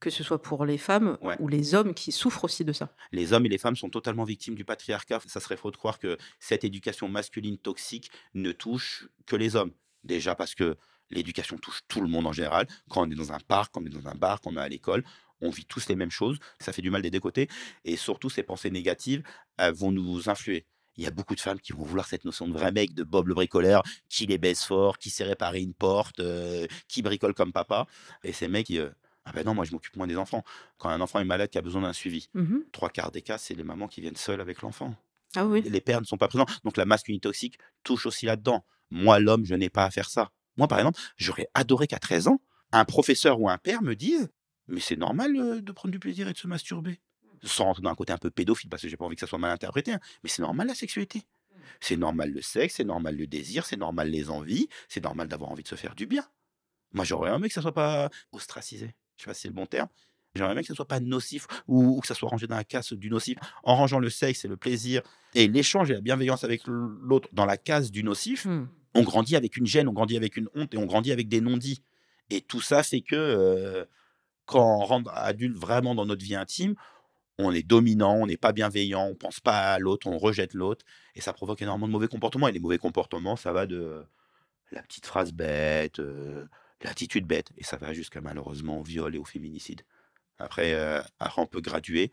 [0.00, 1.36] Que ce soit pour les femmes Ouais.
[1.40, 2.94] ou les hommes qui souffrent aussi de ça.
[3.12, 5.20] Les hommes et les femmes sont totalement victimes du patriarcat.
[5.26, 9.72] Ça serait faux de croire que cette éducation masculine toxique ne touche que les hommes.
[10.04, 10.76] Déjà parce que
[11.10, 12.66] l'éducation touche tout le monde en général.
[12.88, 14.60] Quand on est dans un parc, quand on est dans un bar, quand on est
[14.60, 15.04] à l'école,
[15.42, 16.38] on vit tous les mêmes choses.
[16.60, 17.48] Ça fait du mal des deux côtés.
[17.84, 19.22] Et surtout, ces pensées négatives
[19.58, 20.66] vont nous influer.
[20.96, 23.04] Il y a beaucoup de femmes qui vont vouloir cette notion de vrai mec, de
[23.04, 27.32] Bob le bricoleur, qui les baisse fort, qui sait réparer une porte, euh, qui bricole
[27.32, 27.86] comme papa.
[28.24, 28.90] Et ces mecs, euh,
[29.30, 30.42] ah ben non, moi je m'occupe moins des enfants.
[30.78, 32.64] Quand un enfant est malade, qui a besoin d'un suivi, Mhm.
[32.72, 34.94] trois quarts des cas, c'est les mamans qui viennent seules avec l'enfant.
[35.36, 35.62] Ah oui.
[35.62, 36.46] Les pères ne sont pas présents.
[36.64, 38.64] Donc la masculinité toxique touche aussi là-dedans.
[38.90, 40.32] Moi, l'homme, je n'ai pas à faire ça.
[40.56, 42.40] Moi, par exemple, j'aurais adoré qu'à 13 ans,
[42.72, 44.28] un professeur ou un père me dise
[44.66, 47.00] Mais c'est normal euh, de prendre du plaisir et de se masturber.
[47.44, 49.26] Sans rentrer dans un côté un peu pédophile, parce que j'ai pas envie que ça
[49.28, 49.92] soit mal interprété.
[49.92, 50.00] hein.
[50.24, 51.22] Mais c'est normal la sexualité.
[51.80, 55.50] C'est normal le sexe, c'est normal le désir, c'est normal les envies, c'est normal d'avoir
[55.50, 56.26] envie de se faire du bien.
[56.92, 58.94] Moi, j'aurais aimé que ça soit pas ostracisé.
[59.20, 59.88] Je sais pas si c'est le bon terme.
[60.34, 62.64] J'aimerais bien que ça soit pas nocif ou, ou que ça soit rangé dans la
[62.64, 63.36] case du nocif.
[63.64, 65.02] En rangeant le sexe et le plaisir
[65.34, 68.46] et l'échange et la bienveillance avec l'autre dans la case du nocif,
[68.94, 69.00] Hmm.
[69.00, 71.40] on grandit avec une gêne, on grandit avec une honte et on grandit avec des
[71.40, 71.82] non-dits.
[72.30, 73.84] Et tout ça fait que euh,
[74.46, 76.74] quand on rentre adulte vraiment dans notre vie intime,
[77.38, 80.84] on est dominant, on n'est pas bienveillant, on pense pas à l'autre, on rejette l'autre,
[81.14, 82.48] et ça provoque énormément de mauvais comportements.
[82.48, 84.04] Et les mauvais comportements, ça va de
[84.72, 86.46] la petite phrase bête, euh,
[86.82, 89.82] l'attitude bête, et ça va jusqu'à malheureusement au viol et au féminicide.
[90.38, 92.10] Après, euh, après, peut graduer,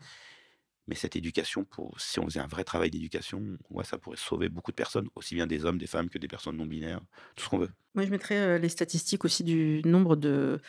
[0.88, 3.42] mais cette éducation, pour, si on faisait un vrai travail d'éducation,
[3.84, 6.56] ça pourrait sauver beaucoup de personnes, aussi bien des hommes, des femmes que des personnes
[6.56, 7.00] non binaires,
[7.36, 7.70] tout ce qu'on veut.
[7.94, 10.60] Moi, je mettrais euh, les statistiques aussi du nombre de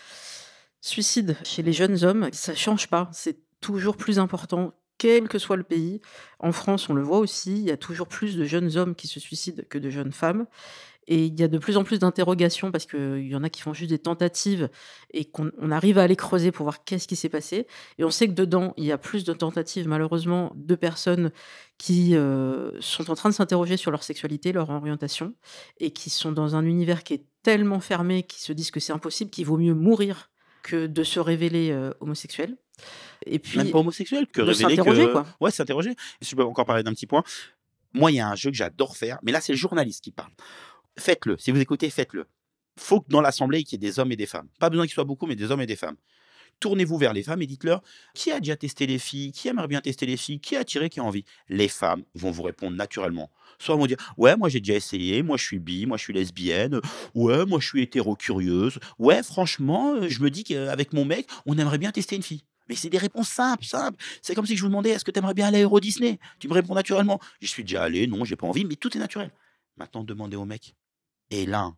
[0.81, 2.29] suicides chez les jeunes hommes.
[2.33, 3.09] Ça change pas.
[3.13, 6.01] C'est toujours plus important, quel que soit le pays.
[6.39, 9.07] En France, on le voit aussi, il y a toujours plus de jeunes hommes qui
[9.07, 10.47] se suicident que de jeunes femmes.
[11.09, 13.61] Et il y a de plus en plus d'interrogations parce qu'il y en a qui
[13.61, 14.69] font juste des tentatives
[15.11, 17.65] et qu'on on arrive à aller creuser pour voir qu'est-ce qui s'est passé.
[17.97, 21.31] Et on sait que dedans, il y a plus de tentatives, malheureusement, de personnes
[21.79, 25.33] qui euh, sont en train de s'interroger sur leur sexualité, leur orientation,
[25.79, 28.93] et qui sont dans un univers qui est tellement fermé, qui se disent que c'est
[28.93, 30.29] impossible, qu'il vaut mieux mourir
[30.61, 32.55] que de se révéler euh, homosexuel.
[33.25, 35.11] Et puis, Même pas homosexuel, que de révéler s'interroger, que...
[35.11, 35.25] quoi.
[35.41, 35.95] Ouais, s'interroger.
[36.21, 37.23] Si je peux encore parler d'un petit point.
[37.93, 40.11] Moi, il y a un jeu que j'adore faire, mais là, c'est le journaliste qui
[40.11, 40.31] parle.
[40.99, 41.37] Faites-le.
[41.37, 42.25] Si vous écoutez, faites-le.
[42.77, 44.47] faut que dans l'assemblée, qu'il y ait des hommes et des femmes.
[44.59, 45.95] Pas besoin qu'il soit beaucoup, mais des hommes et des femmes.
[46.59, 47.81] Tournez-vous vers les femmes et dites-leur
[48.13, 50.89] qui a déjà testé les filles, qui aimerait bien tester les filles, qui a tiré,
[50.89, 51.23] qui a envie?
[51.47, 53.31] Les femmes vont vous répondre naturellement.
[53.59, 56.03] Soit elles vont dire ouais, moi j'ai déjà essayé, moi je suis bi, moi je
[56.03, 56.81] suis lesbienne,
[57.15, 61.57] ouais, moi je suis hétéro-curieuse, ouais, franchement, euh, je me dis qu'avec mon mec, on
[61.57, 62.43] aimerait bien tester une fille.
[62.67, 63.97] Mais c'est des réponses simples, simples.
[64.21, 66.19] C'est comme si je vous demandais est-ce que tu aimerais bien aller à Euro Disney?
[66.39, 67.19] Tu me réponds naturellement.
[67.41, 69.31] Je suis déjà allé, non, j'ai pas envie, mais tout est naturel.
[69.77, 70.75] Maintenant, demandez au mec.
[71.31, 71.71] Et là,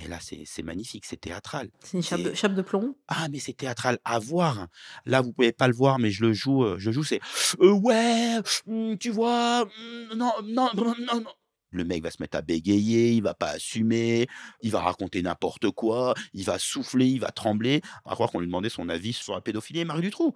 [0.00, 1.70] et là, c'est magnifique, c'est théâtral.
[1.82, 2.94] C'est une chape de, C'est- chape de plomb?
[3.08, 4.68] Ah, mais c'est théâtral à voir.
[5.06, 6.64] Là, vous pouvez pas le voir, mais je le joue.
[6.64, 7.20] euh, Je joue, c'est
[7.60, 8.36] euh, ouais,
[8.68, 11.32] hum, tu vois, hum, non, non, non, non, non.
[11.70, 14.26] Le mec va se mettre à bégayer, il va pas assumer,
[14.62, 17.82] il va raconter n'importe quoi, il va souffler, il va trembler.
[18.06, 20.32] À croire qu'on lui demandait son avis sur la pédophilie et Marie Dutroux.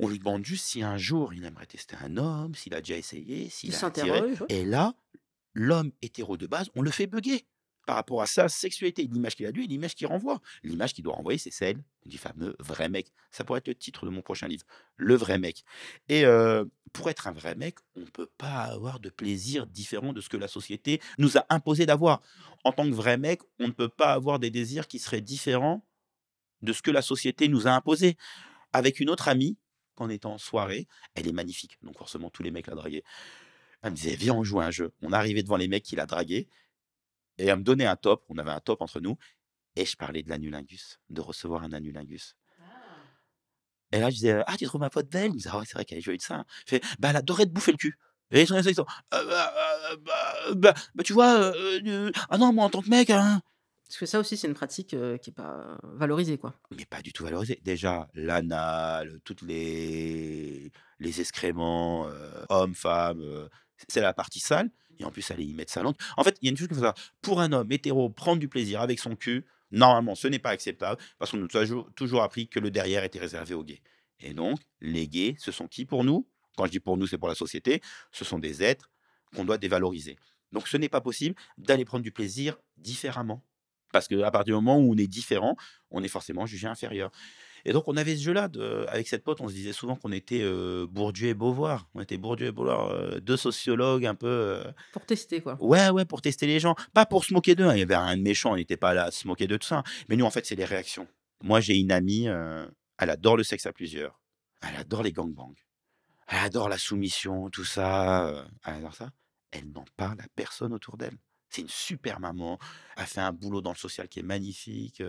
[0.00, 2.96] On lui demande juste si un jour il aimerait tester un homme, s'il a déjà
[2.96, 4.08] essayé, s'il Il a attiré.
[4.08, 4.40] s'interroge.
[4.42, 4.46] ouais.
[4.50, 4.92] Et là,
[5.54, 7.46] l'homme hétéro de base, on le fait bugger.
[7.86, 10.40] par rapport à sa sexualité, l'image qu'il a lui et l'image qu'il renvoie.
[10.62, 13.12] L'image qu'il doit renvoyer, c'est celle du fameux vrai mec.
[13.30, 14.64] Ça pourrait être le titre de mon prochain livre,
[14.96, 15.64] Le vrai mec.
[16.08, 20.14] Et euh, pour être un vrai mec, on ne peut pas avoir de plaisir différent
[20.14, 22.22] de ce que la société nous a imposé d'avoir.
[22.64, 25.86] En tant que vrai mec, on ne peut pas avoir des désirs qui seraient différents
[26.62, 28.16] de ce que la société nous a imposé.
[28.72, 29.58] Avec une autre amie,
[29.94, 31.78] quand on était en soirée, elle est magnifique.
[31.82, 33.04] Donc forcément, tous les mecs la draguaient.
[33.84, 34.92] Elle me disait, viens, on joue à un jeu.
[35.02, 36.48] On arrivait devant les mecs qui la draguaient.
[37.36, 38.24] Et elle me donnait un top.
[38.30, 39.18] On avait un top entre nous.
[39.76, 42.34] Et je parlais de l'anulingus, de recevoir un anulingus.
[43.92, 45.26] Et là, je disais, ah, tu trouves ma pote belle?
[45.26, 46.44] Il me disait, ah ouais, c'est vrai qu'elle est jolie de ça.
[46.66, 47.98] Je fais, bah, elle adorait te bouffer le cul.
[48.30, 49.54] Et ils sont, ils sont, Ah, bah,
[49.92, 53.10] euh, bah, bah, bah, tu vois, euh, euh, ah non, moi en tant que mec,
[53.10, 53.42] hein.
[53.86, 56.54] Parce que ça aussi, c'est une pratique euh, qui n'est pas valorisée, quoi.
[56.76, 57.60] Mais pas du tout valorisé.
[57.62, 63.48] Déjà, l'anal, toutes les, les excréments, euh, hommes, femmes, euh,
[63.88, 64.70] c'est la partie sale.
[64.98, 65.96] Et en plus, aller y mettre sa langue.
[66.16, 66.94] En fait, il y a une chose faut savoir.
[67.20, 71.00] Pour un homme hétéro, prendre du plaisir avec son cul, normalement, ce n'est pas acceptable
[71.18, 73.82] parce qu'on nous a toujours, toujours appris que le derrière était réservé aux gays.
[74.20, 76.28] Et donc, les gays, ce sont qui pour nous?
[76.56, 77.80] Quand je dis pour nous, c'est pour la société.
[78.12, 78.90] Ce sont des êtres
[79.34, 80.16] qu'on doit dévaloriser.
[80.52, 83.42] Donc, ce n'est pas possible d'aller prendre du plaisir différemment.
[83.92, 85.56] Parce qu'à partir du moment où on est différent,
[85.90, 87.10] on est forcément jugé inférieur.
[87.64, 88.48] Et donc, on avait ce jeu-là.
[88.88, 91.88] Avec cette pote, on se disait souvent qu'on était euh, Bourdieu et Beauvoir.
[91.94, 94.26] On était Bourdieu et Beauvoir, euh, deux sociologues un peu.
[94.26, 95.56] euh, Pour tester, quoi.
[95.60, 96.74] Ouais, ouais, pour tester les gens.
[96.92, 97.64] Pas pour se moquer d'eux.
[97.64, 98.52] hein, Il y avait rien de méchant.
[98.52, 99.82] On n'était pas là à se moquer de tout ça.
[100.08, 101.08] Mais nous, en fait, c'est les réactions.
[101.42, 104.20] Moi, j'ai une amie, elle adore le sexe à plusieurs.
[104.62, 105.54] Elle adore les gangbangs.
[106.28, 108.46] Elle adore la soumission, tout ça.
[108.66, 109.10] Elle adore ça.
[109.50, 111.16] Elle n'en parle à personne autour d'elle.
[111.50, 112.58] C'est une super maman.
[112.96, 115.02] Elle fait un boulot dans le social qui est magnifique.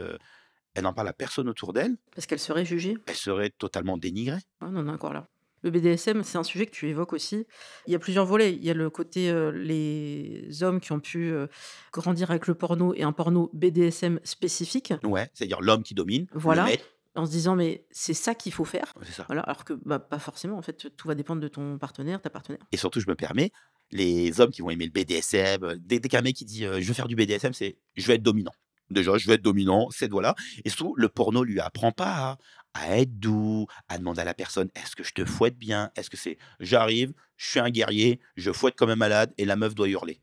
[0.76, 1.96] Elle n'en parle à personne autour d'elle.
[2.14, 2.98] Parce qu'elle serait jugée.
[3.08, 4.40] Elle serait totalement dénigrée.
[4.62, 5.28] Ah, on en est encore là.
[5.64, 7.48] Le BDSM, c'est un sujet que tu évoques aussi.
[7.88, 8.54] Il y a plusieurs volets.
[8.54, 11.48] Il y a le côté euh, les hommes qui ont pu euh,
[11.92, 16.66] grandir avec le porno et un porno BDSM spécifique, Ouais, c'est-à-dire l'homme qui domine, Voilà.
[16.66, 16.86] le maître.
[17.16, 18.94] en se disant mais c'est ça qu'il faut faire.
[19.02, 19.24] C'est ça.
[19.28, 20.58] Voilà, alors que bah, pas forcément.
[20.58, 22.60] En fait, tout va dépendre de ton partenaire, ta partenaire.
[22.72, 23.52] Et surtout, je me permets,
[23.92, 26.80] les hommes qui vont aimer le BDSM, euh, dès, dès qu'un mec qui dit euh,
[26.80, 28.52] je veux faire du BDSM, c'est je vais être dominant.
[28.90, 30.36] Déjà, je vais être dominant, cette voie-là.
[30.64, 32.38] Et surtout, le porno lui apprend pas
[32.74, 35.92] à, à être doux, à demander à la personne est-ce que je te fouette bien?
[35.96, 39.56] Est-ce que c'est j'arrive, je suis un guerrier, je fouette comme un malade et la
[39.56, 40.22] meuf doit hurler?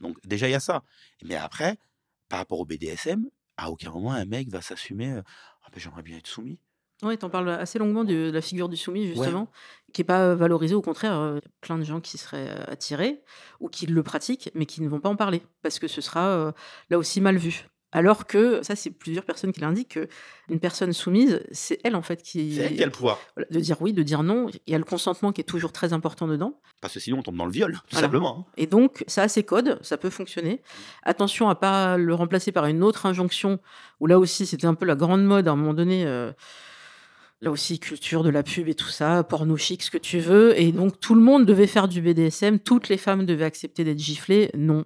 [0.00, 0.82] Donc, déjà, il y a ça.
[1.24, 1.76] Mais après,
[2.28, 3.26] par rapport au BDSM,
[3.56, 5.22] à aucun moment un mec va s'assumer euh,
[5.72, 6.58] ben, j'aimerais bien être soumis.
[7.02, 9.50] Oui, tu en parles assez longuement de, de la figure du soumis, justement,
[9.92, 10.74] qui n'est pas valorisée.
[10.74, 13.22] Au contraire, euh, il y a plein de gens qui seraient euh, attirés
[13.58, 16.26] ou qui le pratiquent, mais qui ne vont pas en parler, parce que ce sera
[16.26, 16.52] euh,
[16.90, 17.69] là aussi mal vu.
[17.92, 19.98] Alors que, ça, c'est plusieurs personnes qui l'indiquent,
[20.48, 22.54] qu'une personne soumise, c'est elle, en fait, qui.
[22.54, 23.18] C'est elle qui a le pouvoir.
[23.50, 24.46] De dire oui, de dire non.
[24.66, 26.60] Il y a le consentement qui est toujours très important dedans.
[26.80, 28.06] Parce que sinon, on tombe dans le viol, tout Voilà.
[28.06, 28.46] simplement.
[28.48, 28.52] hein.
[28.56, 30.62] Et donc, ça a ses codes, ça peut fonctionner.
[31.02, 33.58] Attention à pas le remplacer par une autre injonction,
[33.98, 36.04] où là aussi, c'était un peu la grande mode à un moment donné.
[36.06, 36.30] euh,
[37.42, 40.58] là aussi, culture de la pub et tout ça, porno chic, ce que tu veux.
[40.60, 43.98] Et donc, tout le monde devait faire du BDSM, toutes les femmes devaient accepter d'être
[43.98, 44.50] giflées.
[44.54, 44.84] Non.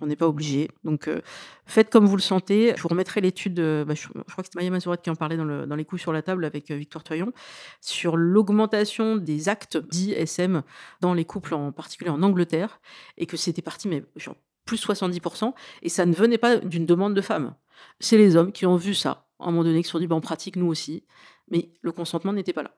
[0.00, 0.68] On n'est pas obligé.
[0.84, 1.20] Donc, euh,
[1.66, 2.72] faites comme vous le sentez.
[2.76, 5.36] Je vous remettrai l'étude, euh, bah, je, crois que c'est Maya Mazouret qui en parlait
[5.36, 7.32] dans, le- dans les coups sur la table avec euh, Victoire Toyon,
[7.80, 10.62] sur l'augmentation des actes dits SM
[11.00, 12.80] dans les couples, en particulier en Angleterre,
[13.16, 17.14] et que c'était parti, mais genre plus 70%, et ça ne venait pas d'une demande
[17.14, 17.54] de femmes.
[18.00, 20.06] C'est les hommes qui ont vu ça, à un moment donné, qui se sont dit,
[20.06, 21.04] bah, pratique nous aussi,
[21.50, 22.74] mais le consentement n'était pas là.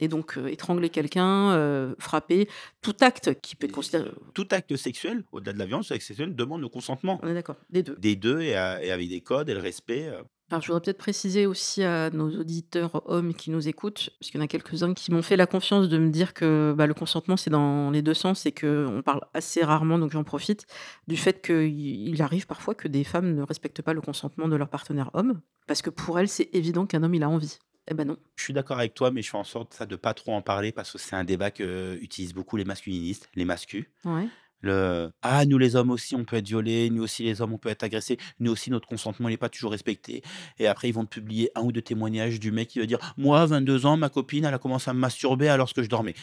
[0.00, 2.48] Et donc, euh, étrangler quelqu'un, euh, frapper,
[2.82, 4.10] tout acte qui peut être considéré.
[4.34, 7.56] Tout acte sexuel, au-delà de la violence, acte sexuel demande le consentement On est d'accord,
[7.70, 7.94] des deux.
[7.98, 10.08] des deux et, à- et avec des codes et le respect.
[10.08, 10.22] euh.
[10.50, 14.38] Alors, je voudrais peut-être préciser aussi à nos auditeurs hommes qui nous écoutent, parce qu'il
[14.38, 16.92] y en a quelques-uns qui m'ont fait la confiance de me dire que bah, le
[16.92, 20.66] consentement, c'est dans les deux sens et qu'on parle assez rarement, donc j'en profite,
[21.08, 24.68] du fait qu'il arrive parfois que des femmes ne respectent pas le consentement de leur
[24.68, 27.58] partenaire homme, parce que pour elles, c'est évident qu'un homme, il a envie.
[27.88, 28.16] Eh ben non.
[28.36, 30.42] Je suis d'accord avec toi, mais je fais en sorte ça, de pas trop en
[30.42, 33.84] parler parce que c'est un débat que euh, utilisent beaucoup les masculinistes, les mascus.
[34.04, 34.26] Ouais.
[34.60, 37.58] Le ah nous les hommes aussi on peut être violés, nous aussi les hommes on
[37.58, 40.22] peut être agressés, nous aussi notre consentement n'est pas toujours respecté.
[40.58, 43.14] Et après ils vont te publier un ou deux témoignages du mec qui va dire
[43.18, 46.14] moi 22 ans ma copine elle a commencé à me masturber alors que je dormais.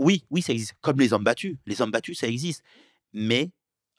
[0.00, 2.64] Oui oui ça existe comme les hommes battus, les hommes battus ça existe,
[3.12, 3.52] mais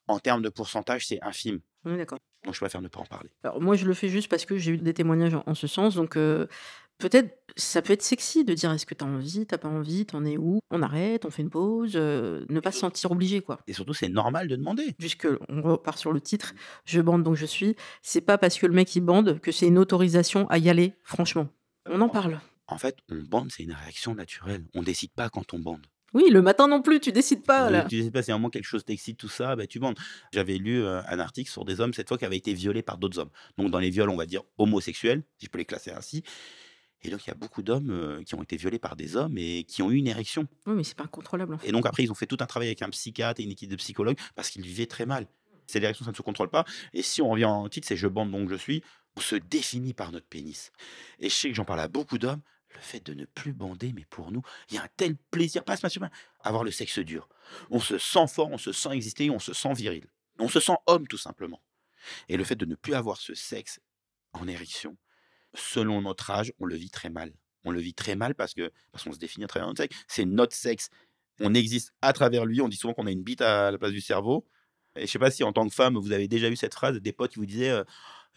[0.10, 1.62] en termes de pourcentage c'est infime.
[1.86, 2.20] D'accord.
[2.44, 3.30] Donc je préfère ne pas en parler.
[3.44, 5.68] Alors moi, je le fais juste parce que j'ai eu des témoignages en, en ce
[5.68, 5.96] sens.
[5.96, 6.48] Donc euh,
[6.98, 10.06] peut-être, ça peut être sexy de dire est-ce que tu as envie, t'as pas envie,
[10.06, 13.42] t'en es où On arrête, on fait une pause, euh, ne pas se sentir obligé,
[13.42, 13.60] quoi.
[13.68, 14.94] Et surtout c'est normal de demander.
[14.98, 16.54] Puisque on repart sur le titre,
[16.86, 17.76] je bande donc je suis.
[18.02, 20.94] C'est pas parce que le mec il bande que c'est une autorisation à y aller,
[21.04, 21.48] franchement.
[21.90, 22.40] On en parle.
[22.68, 24.66] En fait, on bande, c'est une réaction naturelle.
[24.76, 25.86] On décide pas quand on bande.
[26.14, 27.84] Oui, le matin non plus, tu décides pas là.
[27.84, 29.98] tu sais pas, si à un moment quelque chose t'excite, tout ça, bah, tu bandes.
[30.34, 32.98] J'avais lu, heu, un article sur des hommes, cette fois, qui avaient été violés par
[32.98, 33.30] d'autres hommes.
[33.58, 36.24] Donc dans les viols, on va dire homosexuels, si je peux les classer ainsi.
[37.04, 39.64] Et donc il y a beaucoup d'hommes, qui ont été violés par des hommes et
[39.64, 40.48] qui ont eu une érection.
[40.66, 41.68] Oui, mais c'est pas incontrôlable en fait.
[41.68, 43.70] Et donc après, ils ont fait tout un travail avec un psychiatre et une équipe
[43.70, 45.28] de psychologues parce qu'ils vivaient très mal.
[45.68, 46.66] Ces érections, ça ne se contrôle pas.
[46.94, 48.84] Et si on revient en titre, c'est je bande donc je suis.
[49.16, 50.72] On se définit par notre pénis.
[51.20, 52.42] Et je sais que j'en parle à beaucoup d'hommes.
[52.74, 55.64] Le fait de ne plus bander, mais pour nous, il y a un tel plaisir,
[55.64, 57.28] pas ce humain, avoir le sexe dur.
[57.72, 60.06] On se sent fort, on se sent exister, on se sent viril.
[60.38, 61.62] On se sent homme, tout simplement.
[62.30, 63.80] Et le fait de ne plus avoir ce sexe
[64.34, 64.96] en érection,
[65.54, 67.34] selon notre âge, on le vit très mal.
[67.64, 69.98] On le vit très mal parce que parce qu'on se définit à travers notre sexe.
[70.08, 70.90] C'est notre sexe.
[71.40, 72.62] On existe à travers lui.
[72.62, 74.48] On dit souvent qu'on a une bite à la place du cerveau.
[74.96, 76.98] Et je sais pas si en tant que femme, vous avez déjà eu cette phrase
[76.98, 77.84] des potes qui vous disaient euh,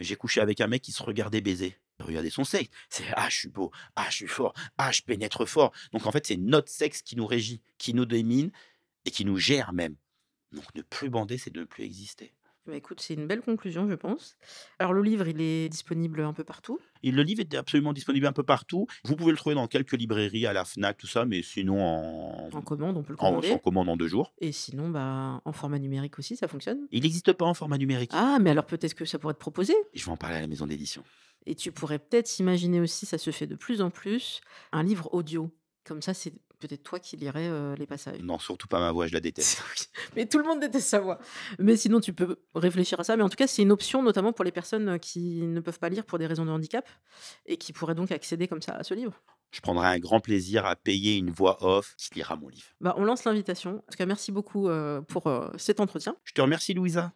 [0.00, 1.76] J'ai couché avec un mec qui se regardait baiser.
[2.00, 2.70] Regardez son sexe.
[2.88, 3.70] C'est Ah, je suis beau.
[3.96, 4.52] Ah, je suis fort.
[4.78, 5.72] Ah, je pénètre fort.
[5.92, 8.50] Donc en fait, c'est notre sexe qui nous régit, qui nous domine
[9.04, 9.96] et qui nous gère même.
[10.52, 12.34] Donc ne plus bander, c'est de ne plus exister.
[12.66, 14.36] Bah, écoute, c'est une belle conclusion, je pense.
[14.78, 16.78] Alors le livre, il est disponible un peu partout?
[17.02, 18.86] Et le livre est absolument disponible un peu partout.
[19.04, 22.50] Vous pouvez le trouver dans quelques librairies, à la Fnac, tout ça, mais sinon en
[22.52, 23.52] En commande, on peut le en commander?
[23.52, 24.34] en commande en 2 jours.
[24.38, 26.86] Et sinon, bah, en format numérique aussi, ça fonctionne?
[26.92, 28.10] Il n'existe pas en format numérique.
[28.12, 29.74] Ah, mais alors peut-être que ça pourrait te proposer?
[29.94, 31.02] Je vais en parler à la maison d'édition.
[31.46, 34.42] Et tu pourrais peut-être imaginer aussi, ça se fait de plus en plus,
[34.72, 35.50] un livre audio.
[35.84, 38.20] Comme ça, c'est peut-être toi qui lirais, les passages.
[38.20, 39.62] Non, surtout pas ma voix, je la déteste.
[40.16, 41.18] Mais tout le monde déteste sa voix.
[41.58, 43.16] Mais sinon, tu peux réfléchir à ça.
[43.16, 45.88] Mais en tout cas, c'est une option, notamment pour les personnes, qui ne peuvent pas
[45.88, 46.88] lire pour des raisons de handicap
[47.46, 49.14] et qui pourraient donc accéder comme ça à ce livre.
[49.50, 52.68] Je prendrai un grand plaisir à payer une voix off qui lira mon livre.
[52.80, 53.78] Bah, on lance l'invitation.
[53.78, 54.68] En tout cas, merci beaucoup,
[55.08, 56.14] pour, cet entretien.
[56.24, 57.12] Je te remercie, Louisa.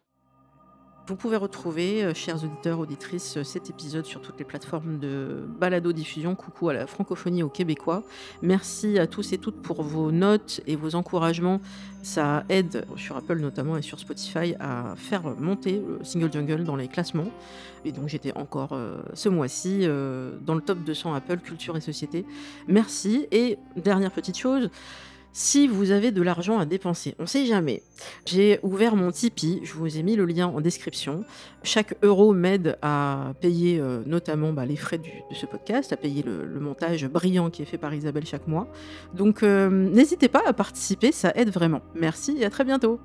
[1.07, 5.45] Vous pouvez retrouver, heu, chers auditeurs, auditrices, heu, cet épisode sur toutes les plateformes de
[5.59, 6.33] balado-diffusion.
[6.33, 8.01] Coucou à la francophonie, aux Québécois.
[8.41, 11.61] Merci à tous et toutes pour vos notes et vos encouragements.
[12.01, 16.75] Ça aide, sur Apple notamment et sur Spotify, à faire monter le Single Jungle dans
[16.75, 17.29] les classements.
[17.83, 22.25] Et donc j'étais encore, heu, ce mois-ci, dans le top 200 Apple Culture et Société.
[22.67, 24.71] Merci et dernière petite chose,
[25.37, 27.83] si vous avez de l'argent à dépenser, on sait jamais.
[28.25, 31.25] J'ai ouvert mon Tipeee, je vous ai mis le lien en description.
[31.61, 35.03] Chaque euro m'aide à payer euh, notamment bah, les frais de
[35.35, 38.71] ce podcast, à payer le, le montage brillant qui est fait par Isabelle chaque mois.
[39.13, 41.81] Donc euh, n'hésitez pas à participer, ça aide vraiment.
[41.95, 43.01] Merci et à très bientôt.